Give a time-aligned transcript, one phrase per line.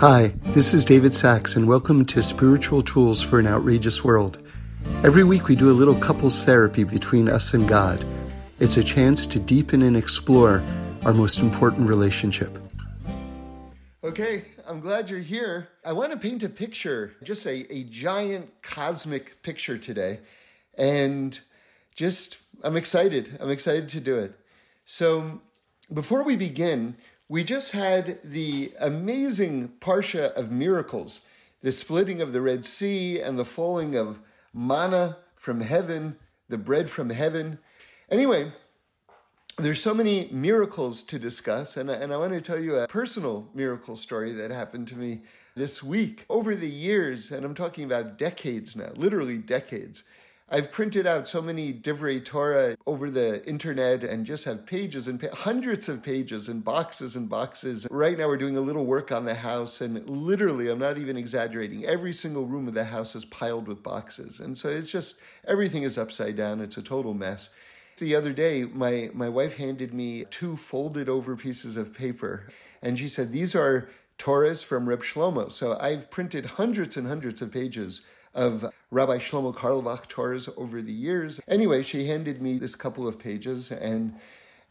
[0.00, 4.38] Hi, this is David Sacks, and welcome to Spiritual Tools for an Outrageous World.
[5.04, 8.02] Every week we do a little couples therapy between us and God.
[8.60, 10.62] It's a chance to deepen and explore
[11.04, 12.58] our most important relationship.
[14.02, 15.68] Okay, I'm glad you're here.
[15.84, 20.20] I want to paint a picture, just a, a giant cosmic picture today.
[20.78, 21.38] And
[21.94, 23.36] just, I'm excited.
[23.38, 24.32] I'm excited to do it.
[24.86, 25.42] So,
[25.92, 26.96] before we begin,
[27.30, 31.26] we just had the amazing Parsha of miracles
[31.62, 34.18] the splitting of the Red Sea and the falling of
[34.54, 36.16] manna from heaven,
[36.48, 37.58] the bread from heaven.
[38.10, 38.50] Anyway,
[39.58, 43.46] there's so many miracles to discuss, and, and I want to tell you a personal
[43.54, 45.20] miracle story that happened to me
[45.54, 46.24] this week.
[46.30, 50.04] Over the years, and I'm talking about decades now, literally decades,
[50.52, 55.20] I've printed out so many Divrei Torah over the internet and just have pages and
[55.20, 57.86] pa- hundreds of pages and boxes and boxes.
[57.88, 61.16] Right now, we're doing a little work on the house, and literally, I'm not even
[61.16, 64.40] exaggerating, every single room of the house is piled with boxes.
[64.40, 66.60] And so it's just everything is upside down.
[66.60, 67.50] It's a total mess.
[67.98, 72.48] The other day, my, my wife handed me two folded over pieces of paper,
[72.82, 75.52] and she said, These are Torahs from Reb Shlomo.
[75.52, 80.92] So I've printed hundreds and hundreds of pages of Rabbi Shlomo Carlebach Torahs over the
[80.92, 81.40] years.
[81.48, 84.14] Anyway, she handed me this couple of pages and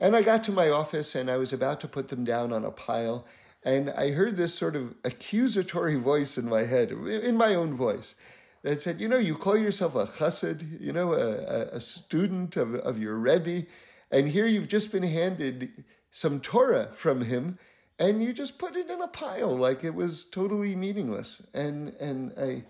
[0.01, 2.63] and I got to my office and I was about to put them down on
[2.63, 3.25] a pile
[3.63, 8.15] and I heard this sort of accusatory voice in my head, in my own voice,
[8.61, 12.75] that said, you know, you call yourself a chassid, you know, a, a student of,
[12.75, 13.65] of your Rebbe,
[14.11, 17.59] and here you've just been handed some Torah from him,
[17.97, 21.45] and you just put it in a pile like it was totally meaningless.
[21.53, 22.63] And and I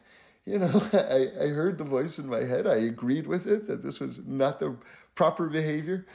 [0.49, 2.65] you know, I, I heard the voice in my head.
[2.65, 4.75] I agreed with it that this was not the
[5.13, 6.07] proper behavior.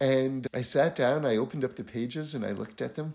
[0.00, 3.14] And I sat down, I opened up the pages and I looked at them.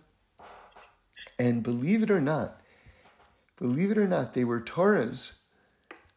[1.38, 2.62] And believe it or not,
[3.58, 5.38] believe it or not, they were Torahs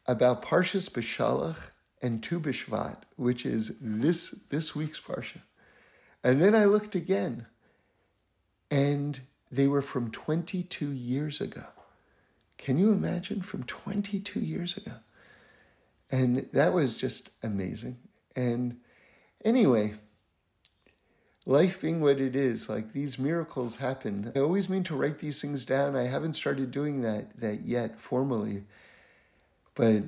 [0.05, 1.71] about Parshas Beshalach
[2.01, 5.41] and Tu Bishvat, which is this, this week's Parsha.
[6.23, 7.45] And then I looked again,
[8.71, 9.19] and
[9.51, 11.63] they were from 22 years ago.
[12.63, 14.93] Can you imagine from 22 years ago?
[16.09, 17.97] And that was just amazing.
[18.37, 18.77] And
[19.43, 19.95] anyway,
[21.45, 24.31] life being what it is, like these miracles happen.
[24.33, 25.97] I always mean to write these things down.
[25.97, 28.63] I haven't started doing that that yet formally.
[29.75, 30.03] But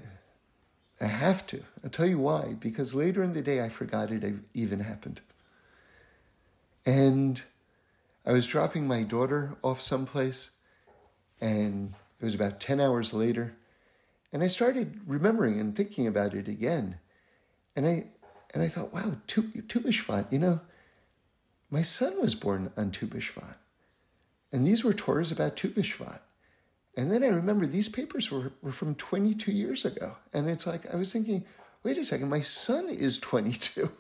[1.02, 1.62] I have to.
[1.84, 2.56] I'll tell you why.
[2.58, 4.24] Because later in the day I forgot it
[4.54, 5.20] even happened.
[6.86, 7.42] And
[8.26, 10.52] I was dropping my daughter off someplace
[11.42, 11.96] and
[12.26, 13.56] it was about 10 hours later.
[14.34, 16.98] And I started remembering and thinking about it again.
[17.76, 18.08] And I,
[18.52, 20.60] and I thought, wow, Tu, tu B'Shvat, you know,
[21.70, 23.58] my son was born on Tu B'Shvat.
[24.52, 26.22] And these were Torahs about Tu B'Shvat.
[26.98, 30.18] And then I remember these papers were, were from 22 years ago.
[30.34, 31.46] And it's like, I was thinking,
[31.84, 33.92] wait a second, my son is 22.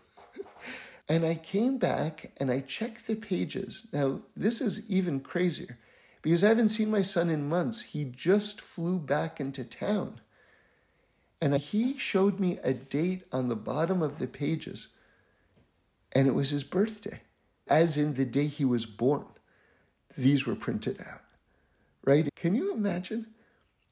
[1.09, 3.85] and I came back and I checked the pages.
[3.93, 5.77] Now, this is even crazier
[6.25, 7.83] because I haven't seen my son in months.
[7.83, 10.21] He just flew back into town.
[11.39, 14.87] And he showed me a date on the bottom of the pages,
[16.13, 17.21] and it was his birthday,
[17.67, 19.27] as in the day he was born.
[20.17, 21.21] These were printed out,
[22.03, 22.27] right?
[22.35, 23.27] Can you imagine?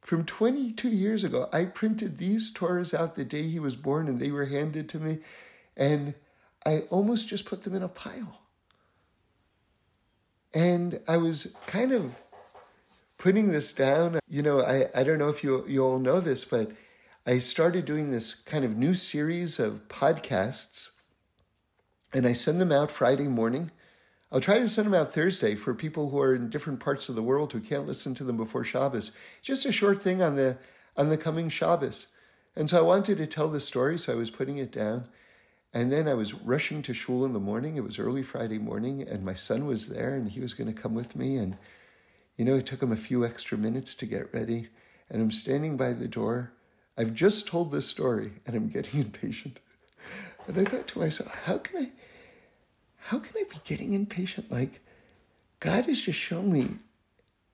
[0.02, 4.20] From 22 years ago, I printed these Torahs out the day he was born, and
[4.20, 5.20] they were handed to me,
[5.78, 6.16] and
[6.66, 8.40] I almost just put them in a pile.
[10.52, 12.20] And I was kind of
[13.24, 14.20] putting this down.
[14.28, 16.72] You know, I, I don't know if you, you all know this, but
[17.26, 21.00] I started doing this kind of new series of podcasts,
[22.14, 23.72] and I send them out Friday morning.
[24.30, 27.16] I'll try to send them out Thursday for people who are in different parts of
[27.16, 29.12] the world who can't listen to them before Shabbos.
[29.42, 30.58] Just a short thing on the
[30.98, 32.08] on the coming Shabbos.
[32.58, 35.06] And so I wanted to tell the story, so I was putting it down.
[35.74, 37.78] And then I was rushing to shul in the morning.
[37.78, 40.80] It was early Friday morning, and my son was there, and he was going to
[40.80, 41.38] come with me.
[41.38, 41.58] And,
[42.38, 44.70] you know, it took him a few extra minutes to get ready.
[45.10, 46.54] And I'm standing by the door.
[46.98, 49.60] I've just told this story, and I'm getting impatient.
[50.48, 51.92] And I thought to myself, how can I,
[52.98, 54.52] how can I be getting impatient?
[54.52, 54.82] Like,
[55.60, 56.78] God has just shown me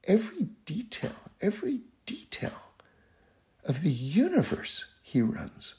[0.05, 2.59] every detail, every detail
[3.65, 5.75] of the universe He runs.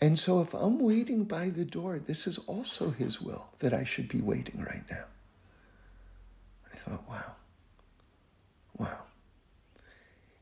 [0.00, 3.84] And so if I'm waiting by the door, this is also his will that I
[3.84, 5.04] should be waiting right now.
[6.90, 7.36] Thought, wow,
[8.76, 8.98] wow.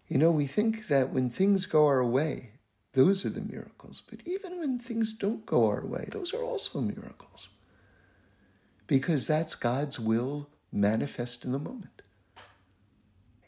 [0.07, 2.53] You know, we think that when things go our way,
[2.95, 4.03] those are the miracles.
[4.09, 7.51] But even when things don't go our way, those are also miracles.
[8.87, 12.01] Because that's God's will manifest in the moment.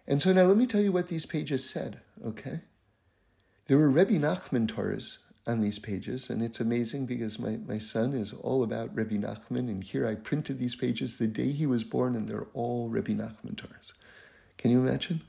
[0.07, 2.61] And so now let me tell you what these pages said, okay?
[3.67, 8.13] There were Rebbe Nachman Torahs on these pages, and it's amazing because my, my son
[8.15, 11.83] is all about Rebbe Nachman, and here I printed these pages the day he was
[11.83, 13.93] born, and they're all Rebbe Nachman Torahs.
[14.59, 15.23] Can you imagine?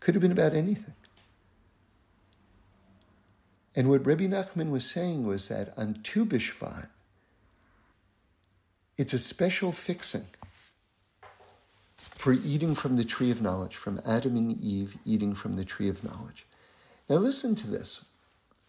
[0.00, 0.94] Could have been about anything.
[3.76, 6.88] And what Rebbe Nachman was saying was that on Tu B'Shvat,
[8.96, 10.26] it's a special fixing
[11.96, 15.88] for eating from the tree of knowledge, from Adam and Eve eating from the tree
[15.88, 16.44] of knowledge.
[17.08, 18.04] Now, listen to this.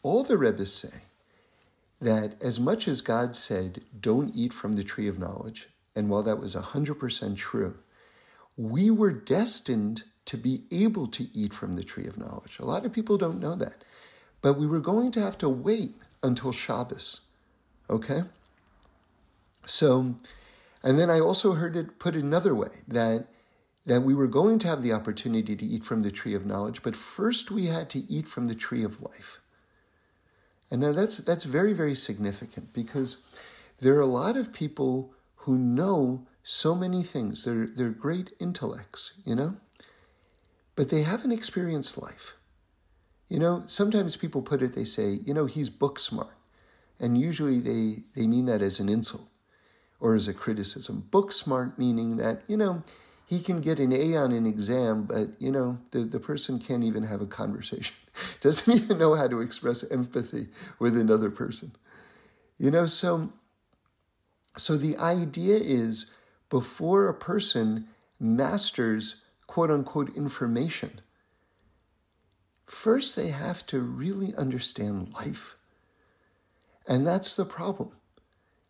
[0.02, 1.02] All the Rebbes say
[2.00, 6.24] that as much as God said, don't eat from the tree of knowledge, and while
[6.24, 7.78] that was 100% true,
[8.56, 12.60] we were destined to be able to eat from the tree of knowledge.
[12.60, 13.84] A lot of people don't know that.
[14.42, 17.22] But we were going to have to wait until Shabbos.
[17.90, 18.22] Okay?
[19.66, 20.16] So,
[20.84, 23.28] and then I also heard it put another way that
[23.86, 26.84] that we were going to have the opportunity to eat from the tree of knowledge,
[26.84, 29.40] but first we had to eat from the tree of life.
[30.72, 33.18] And now that's that's very very significant because
[33.80, 37.46] there are a lot of people who know so many things.
[37.46, 39.56] They're they're great intellects, you know,
[40.76, 42.36] but they haven't experienced life.
[43.28, 44.74] You know, sometimes people put it.
[44.74, 46.36] They say, you know, he's book smart,
[47.00, 49.30] and usually they they mean that as an insult
[50.00, 51.08] or as a criticism.
[51.12, 52.84] Book smart meaning that you know
[53.30, 56.84] he can get an A on an exam, but you know, the, the person can't
[56.84, 57.96] even have a conversation,
[58.42, 60.48] doesn't even know how to express empathy
[60.80, 61.74] with another person.
[62.58, 63.32] You know, so
[64.58, 66.08] so the idea is
[66.50, 67.88] before a person
[68.20, 71.00] masters quote unquote information,
[72.66, 75.56] first they have to really understand life.
[76.88, 77.92] And that's the problem.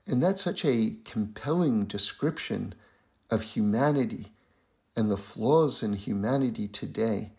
[0.05, 2.75] And that's such a compelling description
[3.31, 4.33] of humanity
[4.99, 7.31] and the flaws in humanity today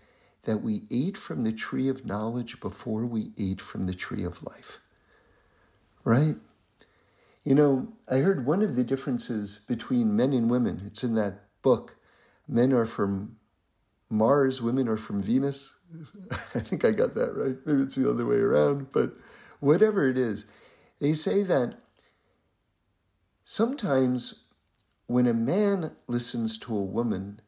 [0.45, 4.43] that we ate from the tree of knowledge before we ate from the tree of
[4.43, 4.79] life.
[6.03, 6.37] Right?
[7.45, 11.49] You know, I heard one of the differences between men and women, it's in that
[11.61, 11.97] book.
[12.49, 13.37] Men are from
[14.09, 15.79] Mars, women are from Venus.
[16.31, 17.57] I think I got that right.
[17.67, 19.13] Maybe it's the other way around, but
[19.61, 20.47] whatever it is,
[20.99, 21.75] they say that
[23.45, 24.45] sometimes
[25.09, 27.43] when a man listens to a woman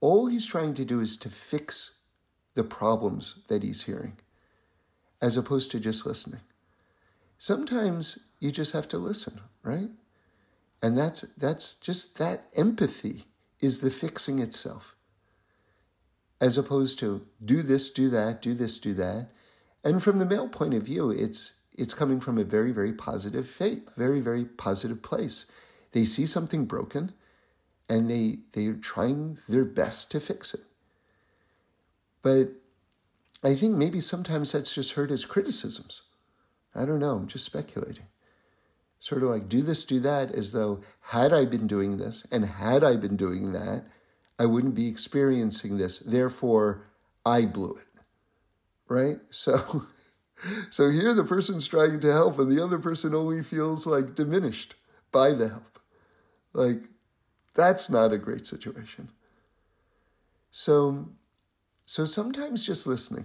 [0.00, 1.98] all he's trying to do is to fix
[2.54, 4.16] the problems that he's hearing,
[5.20, 6.40] as opposed to just listening.
[7.38, 9.90] Sometimes you just have to listen, right?
[10.82, 13.24] And that's that's just that empathy
[13.60, 14.94] is the fixing itself.
[16.40, 19.28] As opposed to do this, do that, do this, do that.
[19.82, 23.48] And from the male point of view, it's it's coming from a very, very positive
[23.48, 25.46] faith, very, very positive place.
[25.92, 27.12] They see something broken
[27.88, 30.60] and they they're trying their best to fix it.
[32.22, 32.50] But
[33.42, 36.02] I think maybe sometimes that's just heard as criticisms.
[36.74, 38.06] I don't know, I'm just speculating.
[39.00, 42.44] Sort of like do this, do that, as though had I been doing this and
[42.44, 43.84] had I been doing that,
[44.38, 46.00] I wouldn't be experiencing this.
[46.00, 46.88] Therefore,
[47.24, 47.86] I blew it.
[48.88, 49.18] Right?
[49.30, 49.86] So
[50.70, 54.74] so here the person's trying to help and the other person only feels like diminished
[55.10, 55.80] by the help.
[56.52, 56.82] Like
[57.58, 59.10] that's not a great situation.
[60.52, 61.08] So,
[61.86, 63.24] so sometimes just listening.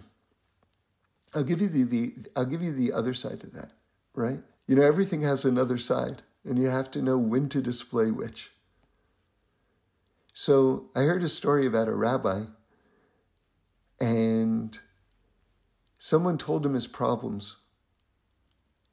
[1.36, 3.74] I'll give you the, the I'll give you the other side of that,
[4.16, 4.40] right?
[4.68, 8.52] You know, everything has another side, and you have to know when to display which.
[10.34, 12.46] So I heard a story about a rabbi,
[14.02, 14.78] and
[16.00, 17.58] someone told him his problems,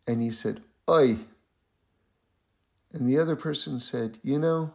[0.07, 1.17] and he said, Oi.
[2.93, 4.75] And the other person said, You know,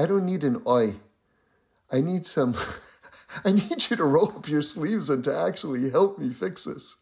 [0.00, 0.94] I don't need an oi.
[1.92, 2.56] I need some,
[3.44, 6.96] I need you to roll up your sleeves and to actually help me fix this.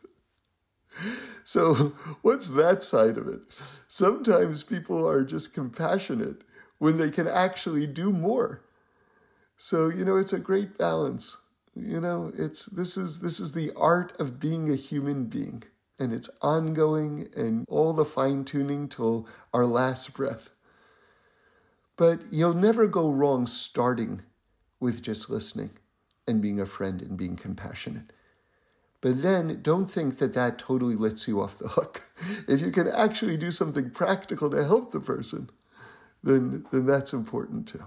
[1.44, 3.40] So, what's that side of it?
[3.86, 6.42] Sometimes people are just compassionate
[6.78, 8.62] when they can actually do more.
[9.56, 11.36] So, you know, it's a great balance.
[11.76, 15.62] You know, it's this is this is the art of being a human being,
[16.00, 20.50] and it's ongoing and all the fine tuning till our last breath.
[21.98, 24.22] But you'll never go wrong starting
[24.80, 25.70] with just listening
[26.26, 28.12] and being a friend and being compassionate.
[29.00, 32.00] But then don't think that that totally lets you off the hook.
[32.48, 35.50] If you can actually do something practical to help the person,
[36.22, 37.84] then, then that's important too.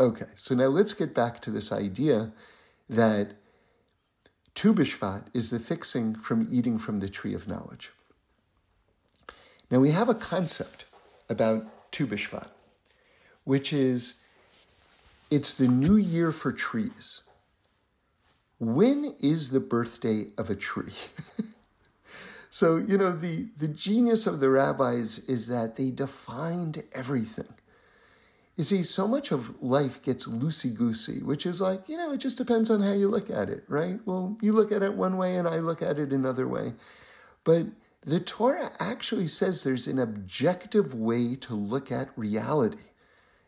[0.00, 2.32] Okay, so now let's get back to this idea
[2.88, 3.34] that
[4.54, 7.92] Tu B'Shvat is the fixing from eating from the tree of knowledge.
[9.70, 10.84] Now we have a concept
[11.28, 12.48] about Tu B'Shvat
[13.44, 14.20] which is
[15.30, 17.22] it's the new year for trees.
[18.58, 20.92] When is the birthday of a tree?
[22.50, 27.48] so, you know, the, the genius of the rabbis is that they defined everything.
[28.56, 32.18] You see, so much of life gets loosey goosey, which is like, you know, it
[32.18, 33.98] just depends on how you look at it, right?
[34.04, 36.74] Well, you look at it one way and I look at it another way.
[37.42, 37.66] But
[38.04, 42.78] the Torah actually says there's an objective way to look at reality.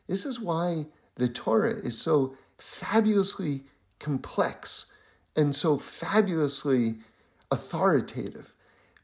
[0.07, 3.63] This is why the Torah is so fabulously
[3.99, 4.93] complex
[5.37, 6.97] and so fabulously
[7.51, 8.55] authoritative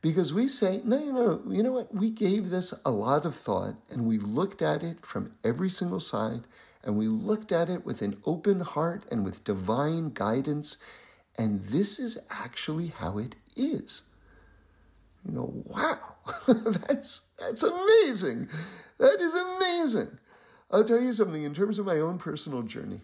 [0.03, 1.95] because we say, no, you know, you know what?
[1.95, 6.01] We gave this a lot of thought and we looked at it from every single
[6.01, 6.43] side
[6.83, 10.79] and we looked at it with an open heart and with divine guidance.
[11.37, 14.03] And this is actually how it is.
[15.27, 15.99] You know, wow,
[16.49, 18.49] that's, that's amazing.
[18.99, 20.19] That is amazing.
[20.73, 23.01] I'll tell you something in terms of my own personal journey.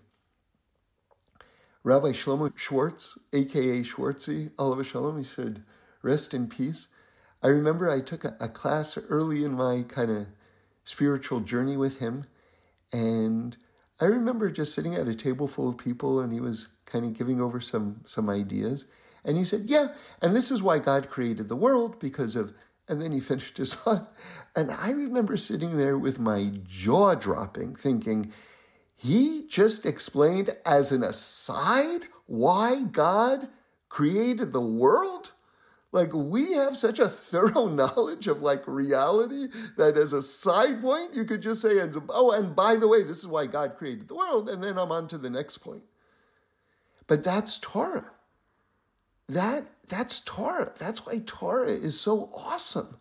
[1.82, 5.64] Rabbi Shlomo Schwartz, aka Schwartzy, Olav Shalom, he should
[6.02, 6.88] rest in peace.
[7.42, 10.26] I remember I took a, a class early in my kind of
[10.84, 12.24] spiritual journey with him,
[12.92, 13.56] and
[14.00, 17.14] I remember just sitting at a table full of people, and he was kind of
[17.14, 18.86] giving over some some ideas,
[19.24, 19.88] and he said, "Yeah,
[20.22, 22.54] and this is why God created the world because of."
[22.88, 24.12] And then he finished his thought,
[24.54, 28.32] and I remember sitting there with my jaw dropping, thinking
[28.96, 33.48] he just explained as an aside why God
[33.88, 35.32] created the world.
[35.92, 41.14] Like we have such a thorough knowledge of like reality that as a side point,
[41.14, 41.78] you could just say,
[42.08, 44.48] oh, and by the way, this is why God created the world.
[44.48, 45.82] And then I'm on to the next point.
[47.06, 48.10] But that's Torah.
[49.28, 50.72] That, that's Torah.
[50.78, 52.98] That's why Torah is so awesome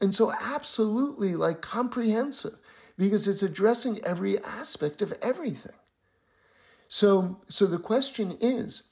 [0.00, 2.58] and so absolutely like comprehensive
[2.96, 5.76] because it's addressing every aspect of everything.
[6.88, 8.90] So, so the question is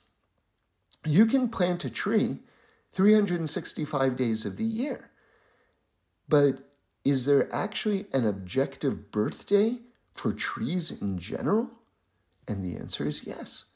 [1.04, 2.38] you can plant a tree
[2.92, 5.10] 365 days of the year,
[6.28, 6.60] but
[7.04, 9.78] is there actually an objective birthday
[10.12, 11.70] for trees in general?
[12.48, 13.66] And the answer is yes.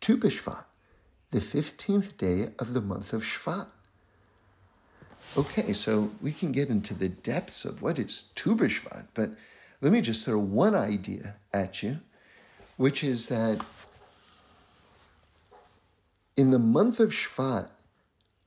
[0.00, 0.64] Tu B'Shvat,
[1.30, 3.66] the 15th day of the month of Shvat.
[5.36, 9.30] Okay, so we can get into the depths of what is Tu B'Shvat, but
[9.80, 12.00] let me just throw one idea at you,
[12.76, 13.60] which is that
[16.36, 17.68] in the month of Shvat,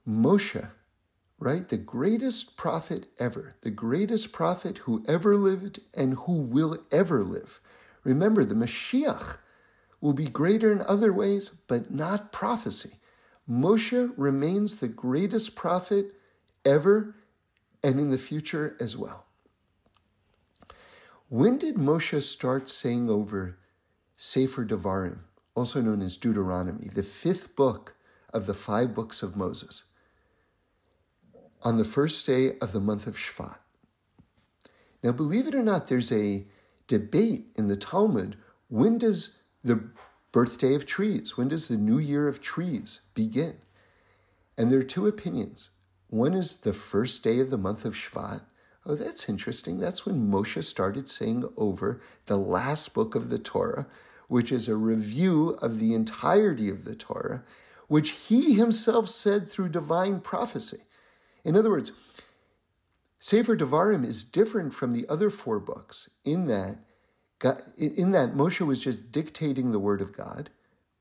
[0.08, 0.68] Moshe,
[1.40, 7.24] right, the greatest prophet ever, the greatest prophet who ever lived and who will ever
[7.24, 7.62] live.
[8.04, 9.38] Remember, the Mashiach
[10.04, 12.98] will be greater in other ways, but not prophecy.
[13.50, 16.12] Moshe remains the greatest prophet
[16.66, 17.16] ever
[17.82, 19.26] and in the future as well.
[21.30, 23.58] When did Moshe start saying over
[24.18, 25.20] Sefer Devarim,
[25.56, 27.96] also known as Deuteronomy, the fifth book
[28.34, 29.86] of the five books of Moses?
[31.62, 33.56] On the first day of the month of Shvat.
[35.02, 36.46] Now, believe it or not, there's a
[36.88, 38.36] debate in the Talmud
[38.68, 39.90] when does the
[40.32, 43.58] birthday of trees, when does the new year of trees begin?
[44.58, 45.70] And there are two opinions.
[46.10, 48.42] One is the first day of the month of Shvat,
[48.86, 49.80] Oh, that's interesting.
[49.80, 53.88] That's when Moshe started saying over the last book of the Torah,
[54.28, 57.44] which is a review of the entirety of the Torah,
[57.88, 60.82] which he himself said through divine prophecy.
[61.46, 61.94] In other words,
[63.20, 66.78] Sefer Devarim is different from the other four books in that
[67.44, 70.50] God, in that Moshe was just dictating the word of God,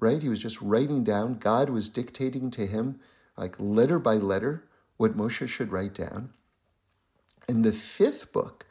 [0.00, 0.20] right?
[0.20, 1.38] He was just writing down.
[1.38, 2.99] God was dictating to him,
[3.37, 4.64] like letter by letter,
[4.96, 6.30] what Moshe should write down.
[7.49, 8.66] In the fifth book,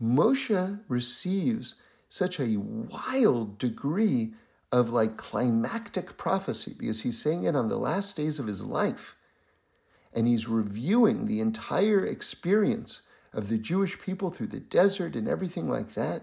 [0.00, 1.74] Moshe receives
[2.08, 4.34] such a wild degree
[4.70, 9.16] of like climactic prophecy because he's saying it on the last days of his life.
[10.12, 15.68] And he's reviewing the entire experience of the Jewish people through the desert and everything
[15.68, 16.22] like that.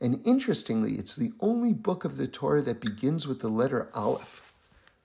[0.00, 4.52] And interestingly, it's the only book of the Torah that begins with the letter Aleph,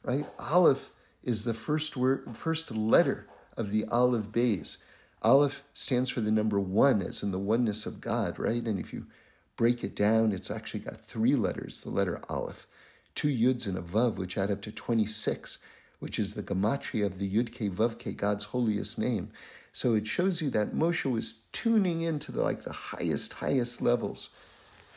[0.03, 0.25] right?
[0.37, 0.91] Aleph
[1.23, 4.77] is the first word, first letter of the Aleph Bays.
[5.23, 8.63] Aleph stands for the number one, as in the oneness of God, right?
[8.63, 9.07] And if you
[9.55, 12.67] break it down, it's actually got three letters, the letter Aleph,
[13.15, 15.59] two Yuds and a Vav, which add up to 26,
[15.99, 19.31] which is the gematria of the Yud Ke God's holiest name.
[19.71, 24.35] So it shows you that Moshe was tuning into the like the highest, highest levels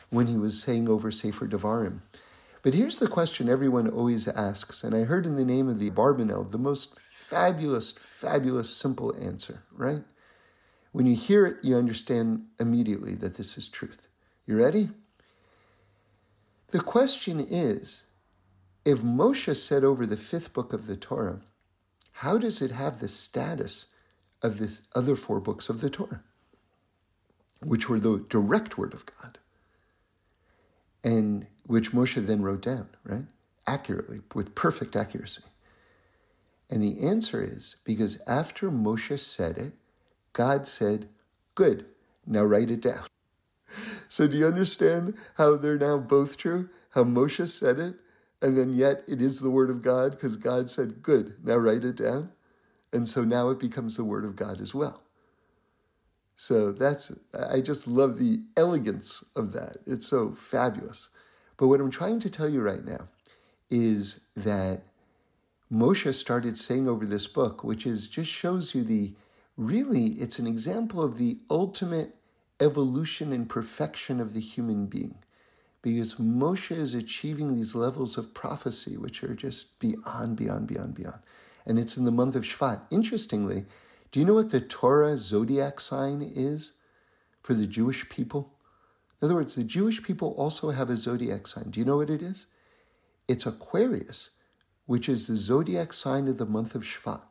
[0.09, 2.01] when he was saying over Sefer Devarim.
[2.61, 5.89] But here's the question everyone always asks, and I heard in the name of the
[5.89, 10.03] Abarbanel the most fabulous, fabulous, simple answer, right?
[10.91, 14.07] When you hear it, you understand immediately that this is truth.
[14.45, 14.89] You ready?
[16.71, 18.05] The question is
[18.85, 21.41] if Moshe said over the fifth book of the Torah,
[22.13, 23.87] how does it have the status
[24.41, 26.23] of the other four books of the Torah,
[27.61, 29.37] which were the direct word of God,
[31.07, 33.25] and which Moshe then wrote down, right?
[33.65, 35.43] Accurately, with perfect accuracy.
[36.69, 39.71] And the answer is because after Moshe said it,
[40.33, 41.07] God said,
[41.55, 41.85] Good,
[42.25, 43.05] now write it down.
[44.09, 46.69] So do you understand how they're now both true?
[46.91, 47.95] How Moshe said it,
[48.41, 51.83] and then yet it is the word of God because God said, Good, now write
[51.83, 52.31] it down.
[52.93, 55.03] And so now it becomes the word of God as well.
[56.39, 57.11] So that's,
[57.49, 59.77] I just love the elegance of that.
[59.87, 61.09] It's so fabulous.
[61.57, 63.07] But what I'm trying to tell you right now
[63.71, 64.83] is that
[65.73, 69.13] Moshe started saying over this book, which is just shows you the
[69.57, 72.15] really, it's an example of the ultimate
[72.59, 75.15] evolution and perfection of the human being.
[75.81, 81.19] Because Moshe is achieving these levels of prophecy, which are just beyond, beyond, beyond, beyond.
[81.65, 82.81] And it's in the month of Shvat.
[82.91, 83.65] Interestingly,
[84.11, 86.73] do you know what the Torah zodiac sign is
[87.41, 88.53] for the Jewish people?
[89.21, 91.71] In other words, the Jewish people also have a zodiac sign.
[91.71, 92.45] Do you know what it is?
[93.27, 94.31] It's Aquarius
[94.87, 97.21] which is the zodiac sign of the month of Shvat.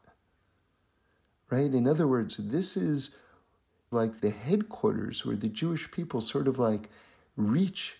[1.50, 1.72] Right?
[1.72, 3.16] In other words, this is
[3.90, 6.90] like the headquarters where the Jewish people sort of like
[7.34, 7.98] reach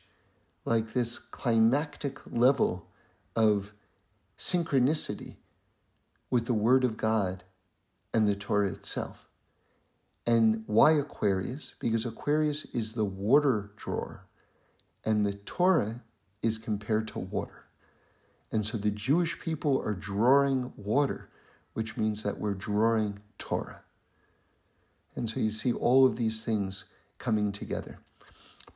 [0.65, 2.87] like this climactic level
[3.35, 3.73] of
[4.39, 5.37] synchronicity
[6.31, 7.45] with the Word of God
[8.17, 9.27] and the Torah itself.
[10.27, 11.75] And why Aquarius?
[11.79, 14.25] Because Aquarius is the water drawer,
[15.05, 16.01] and the Torah
[16.43, 17.67] is compared to water.
[18.51, 21.29] And so the Jewish people are drawing water,
[21.75, 23.83] which means that we're drawing Torah.
[25.15, 27.99] And so you see all of these things coming together.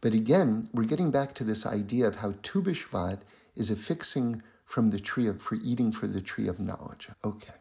[0.02, 3.20] But again, we're getting back to this idea of how Tu B'Shvat
[3.56, 7.08] is a fixing from the tree of, for eating for the tree of knowledge.
[7.24, 7.54] Okay.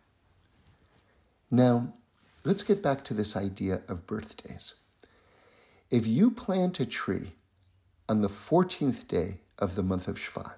[1.51, 1.93] Now,
[2.43, 4.75] let's get back to this idea of birthdays.
[5.89, 7.31] If you plant a tree
[8.07, 10.53] on the 14th day of the month of Shvat,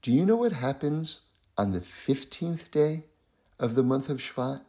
[0.00, 1.22] do you know what happens
[1.56, 3.04] on the 15th day
[3.58, 4.62] of the month of Shvat?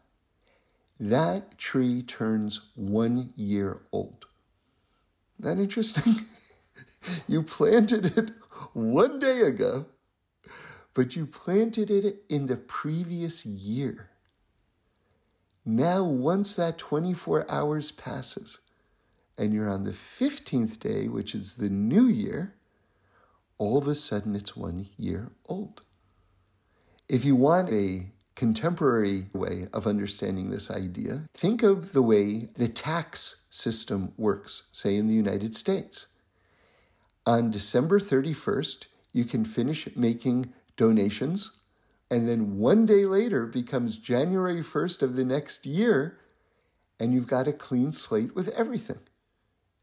[1.00, 4.26] That tree turns one year old.
[5.40, 6.26] Isn't that interesting?
[7.28, 8.32] you planted it
[8.74, 9.86] one day ago,
[10.96, 14.10] but you planted it in the previous year.
[15.72, 18.58] Now, once that 24 hours passes
[19.38, 22.56] and you're on the 15th day, which is the new year,
[23.60, 25.84] all of a sudden it's one year old.
[27.08, 32.68] If you want a contemporary way of understanding this idea, think of the way the
[32.68, 36.08] tax system works, say in the United States.
[37.28, 41.59] On December 31st, you can finish making donations,
[42.10, 46.18] and then one day later becomes January 1st of the next year,
[47.00, 49.00] and you've got a clean slate with everything.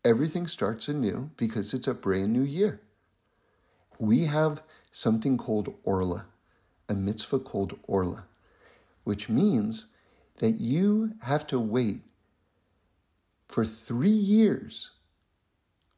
[0.04, 2.80] Everything starts anew because it's a brand new year
[3.98, 4.62] we have
[4.92, 6.26] something called Orla,
[6.88, 8.24] a mitzvah called Orla,
[9.04, 9.86] which means
[10.38, 12.02] that you have to wait
[13.48, 14.90] for three years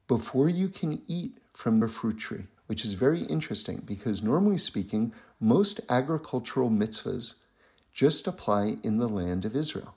[0.06, 5.12] before you can eat from the fruit tree, which is very interesting because normally speaking,
[5.40, 7.34] most agricultural mitzvahs
[7.92, 9.94] just apply in the land of Israel.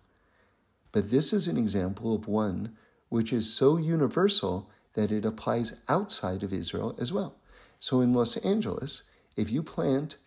[0.91, 2.75] But this is an example of one
[3.09, 7.35] which is so universal that it applies outside of Israel as well.
[7.79, 9.03] So in Los Angeles,
[9.35, 10.17] if you plant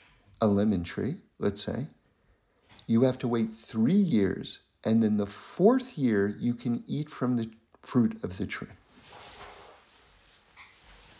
[0.40, 1.87] a lemon tree, let's say,
[2.87, 7.37] you have to wait three years, and then the fourth year you can eat from
[7.37, 7.50] the
[7.83, 8.68] fruit of the tree.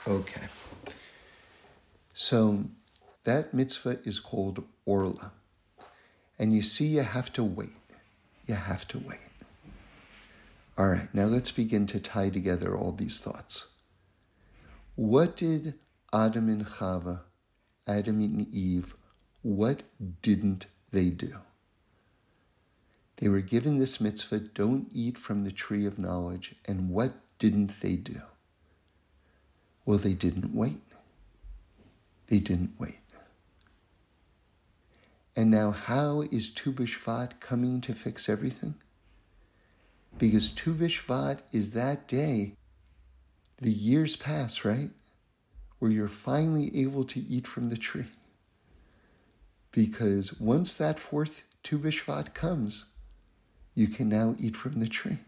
[0.07, 0.47] Okay.
[2.13, 2.65] So
[3.25, 5.33] that mitzvah is called Orla.
[6.39, 7.71] And you see, you have to wait.
[8.47, 9.19] You have to wait.
[10.77, 13.69] All right, now let's begin to tie together all these thoughts.
[14.97, 15.75] What did
[16.13, 17.21] Adam and Chava,
[17.87, 18.95] Adam and Eve,
[19.43, 19.83] what
[20.23, 21.37] didn't they do?
[23.17, 26.57] They were given this mitzvah don't eat from the tree of knowledge.
[26.65, 28.23] And what didn't they do?
[29.85, 30.83] Well, they didn't wait.
[32.29, 32.99] They didn't wait.
[35.37, 38.75] And now, how is Tu B'Shvat coming to fix everything?
[40.17, 42.55] Because Tu B'Shvat is that day.
[43.59, 44.91] The years pass, right?
[45.85, 48.07] where you're finally able to eat from the tree.
[49.71, 52.87] Because once that fourth Tu B'Shvat comes,
[53.75, 55.19] you can now eat from the tree.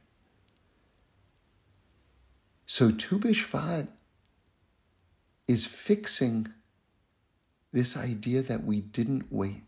[2.64, 3.88] So Tu B'Shvat
[5.46, 6.48] is fixing
[7.70, 9.64] this idea that we didn't wait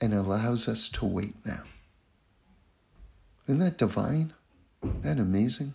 [0.00, 1.62] and allows us to wait now.
[3.46, 4.32] Isn't that divine?
[4.82, 5.74] Isn't that amazing?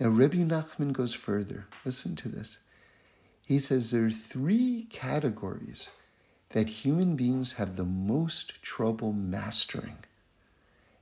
[0.00, 1.66] Now, Rebbe Nachman goes further.
[1.84, 2.58] Listen to this.
[3.44, 5.88] He says there are three categories
[6.50, 9.98] that human beings have the most trouble mastering.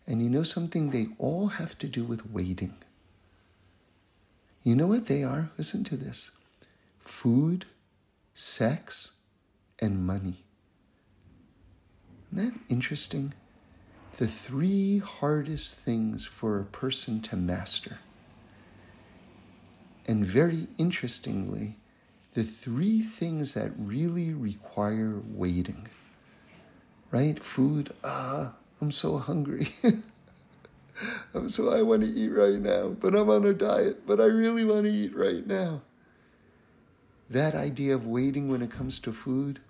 [0.07, 0.91] And you know something?
[0.91, 2.75] They all have to do with waiting.
[4.63, 5.51] You know what they are?
[5.59, 6.33] Listen to this
[7.01, 7.67] food,
[8.35, 9.21] sex,
[9.79, 10.46] and money.
[12.33, 13.35] Isn't that interesting?
[14.19, 17.99] The three hardest things for a person to master.
[20.07, 21.77] And very interestingly,
[22.35, 25.89] the three things that really require waiting.
[27.11, 27.43] Right?
[27.43, 29.69] Food, ah, I'm so hungry.
[31.35, 34.27] I'm so I want to eat right now, but I'm on a diet, but I
[34.27, 35.83] really want to eat right now.
[37.29, 39.61] That idea of waiting when it comes to food,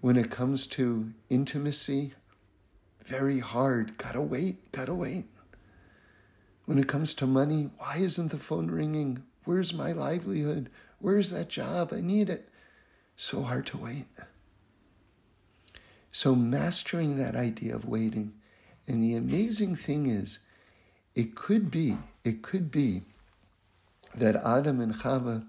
[0.00, 2.14] when it comes to intimacy,
[3.04, 3.96] very hard.
[3.98, 5.24] Gotta wait, gotta wait.
[6.66, 9.22] When it comes to money, why isn't the phone ringing?
[9.44, 10.68] Where's my livelihood?
[10.98, 11.92] Where's that job?
[11.92, 12.48] I need it.
[13.16, 14.06] So hard to wait.
[16.12, 18.32] So, mastering that idea of waiting.
[18.86, 20.38] And the amazing thing is,
[21.14, 23.02] it could be, it could be
[24.14, 25.46] that Adam and Chava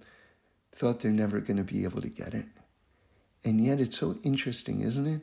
[0.74, 2.46] thought they're never going to be able to get it.
[3.43, 5.21] And yet it's so interesting, isn't it?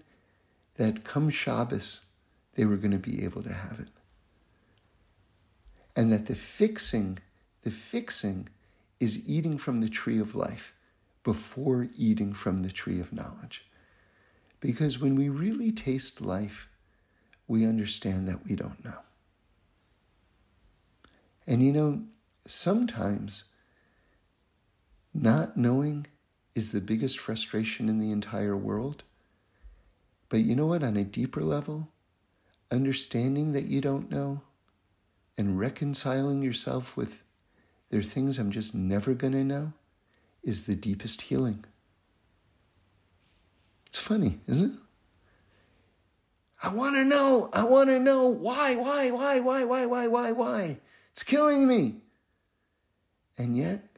[0.76, 2.06] That come Shabbos,
[2.54, 3.88] they were going to be able to have it.
[5.94, 7.18] And that the fixing,
[7.62, 8.48] the fixing
[9.00, 10.74] is eating from the tree of life
[11.22, 13.66] before eating from the tree of knowledge.
[14.60, 16.68] Because when we really taste life,
[17.48, 18.98] we understand that we don't know.
[21.46, 22.02] And you know,
[22.46, 23.44] sometimes
[25.14, 26.06] not knowing
[26.56, 29.04] is the biggest frustration in the entire world.
[30.30, 30.82] But you know what?
[30.82, 31.88] On a deeper level,
[32.70, 34.40] understanding that you don't know
[35.36, 37.22] and reconciling yourself with
[37.90, 39.72] there are things I'm just never going to know
[40.42, 41.64] is the deepest healing.
[43.86, 44.78] It's funny, isn't it?
[46.62, 47.50] I want to know.
[47.52, 50.78] I want to know why, why, why, why, why, why, why, why.
[51.12, 51.96] It's killing me.
[53.38, 53.95] And yet,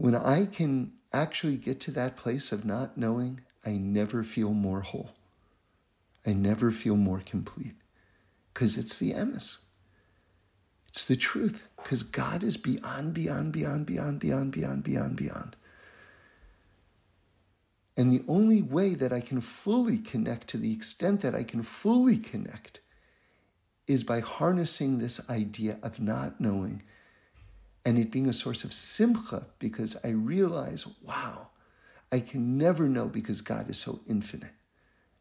[0.00, 4.80] when I can actually get to that place of not knowing, I never feel more
[4.80, 5.10] whole.
[6.26, 7.74] I never feel more complete
[8.54, 9.66] because it's the emes.
[10.88, 15.56] It's the truth because God is beyond, beyond, beyond, beyond, beyond, beyond, beyond, beyond.
[17.94, 21.62] And the only way that I can fully connect to the extent that I can
[21.62, 22.80] fully connect
[23.86, 26.84] is by harnessing this idea of not knowing
[27.84, 31.48] and it being a source of simcha because I realize, wow,
[32.12, 34.52] I can never know because God is so infinite.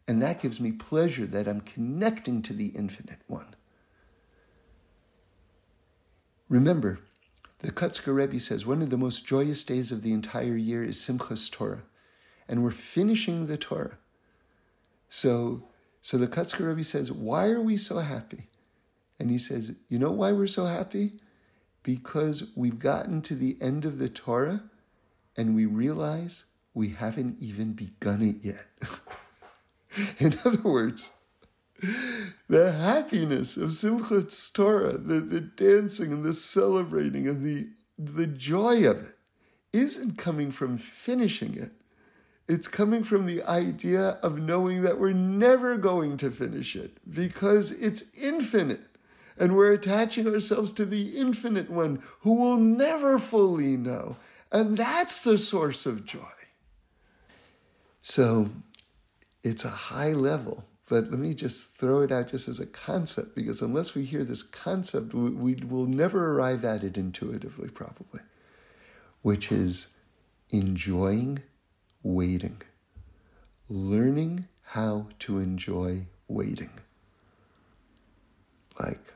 [0.08, 3.56] And that gives me pleasure that I'm connecting to the infinite one.
[6.50, 7.00] Remember,
[7.60, 10.98] the Kotzker Rebbe says one of the most joyous days of the entire year is
[10.98, 11.84] Simchas Torah,
[12.48, 13.98] and we're finishing the Torah.
[15.10, 15.68] So,
[16.02, 18.48] so the Kotzker Rebbe says, why are we so happy?
[19.20, 21.20] And he says, you know why we're so happy?
[21.90, 24.62] Because we've gotten to the end of the Torah
[25.36, 28.68] and we realize we haven't even begun it yet.
[30.20, 31.10] In other words,
[32.48, 38.88] the happiness of Simchat Torah, the, the dancing and the celebrating and the, the joy
[38.88, 39.16] of it,
[39.74, 41.72] isn't coming from finishing it.
[42.48, 47.72] It's coming from the idea of knowing that we're never going to finish it because
[47.72, 48.86] it's infinite.
[49.40, 54.18] And we're attaching ourselves to the infinite one who will never fully know.
[54.52, 56.20] And that's the source of joy.
[58.02, 58.50] So
[59.42, 63.36] it's a high level but let me just throw it out just as a concept,
[63.36, 68.22] because unless we hear this concept, we, we will never arrive at it intuitively, probably,
[69.22, 69.88] which is
[70.50, 71.44] enjoying
[72.02, 72.60] waiting,
[73.70, 76.72] learning how to enjoy waiting.
[78.80, 79.14] Like,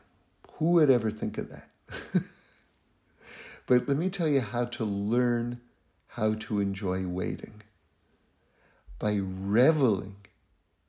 [0.54, 1.70] who would ever think of that?
[3.66, 5.62] but let me tell you how to learn
[6.08, 7.62] how to enjoy waiting
[9.00, 10.16] by reveling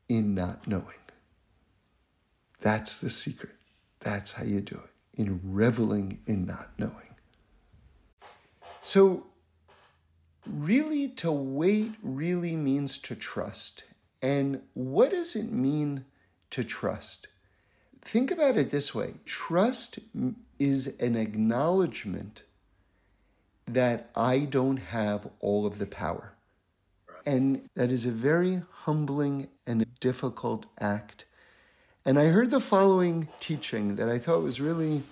[0.09, 0.85] in not knowing.
[2.61, 3.55] That's the secret.
[4.01, 7.17] That's how you do it, in reveling in not knowing.
[8.83, 9.27] So,
[10.47, 13.85] really, to wait really means to trust.
[14.21, 16.05] And what does it mean
[16.51, 17.29] to trust?
[18.05, 19.99] Think about it this way trust
[20.59, 22.43] is an acknowledgement
[23.67, 26.35] that I don't have all of the power.
[27.27, 31.25] And that is a very humbling and difficult act.
[32.05, 35.03] And I heard the following teaching that I thought was really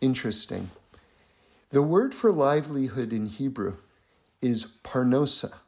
[0.00, 0.70] interesting.
[1.70, 3.76] The word for livelihood in Hebrew
[4.42, 5.58] is parnosa.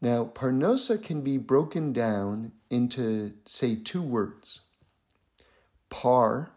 [0.00, 4.60] Now, parnosa can be broken down into, say, two words.
[5.90, 6.50] Par,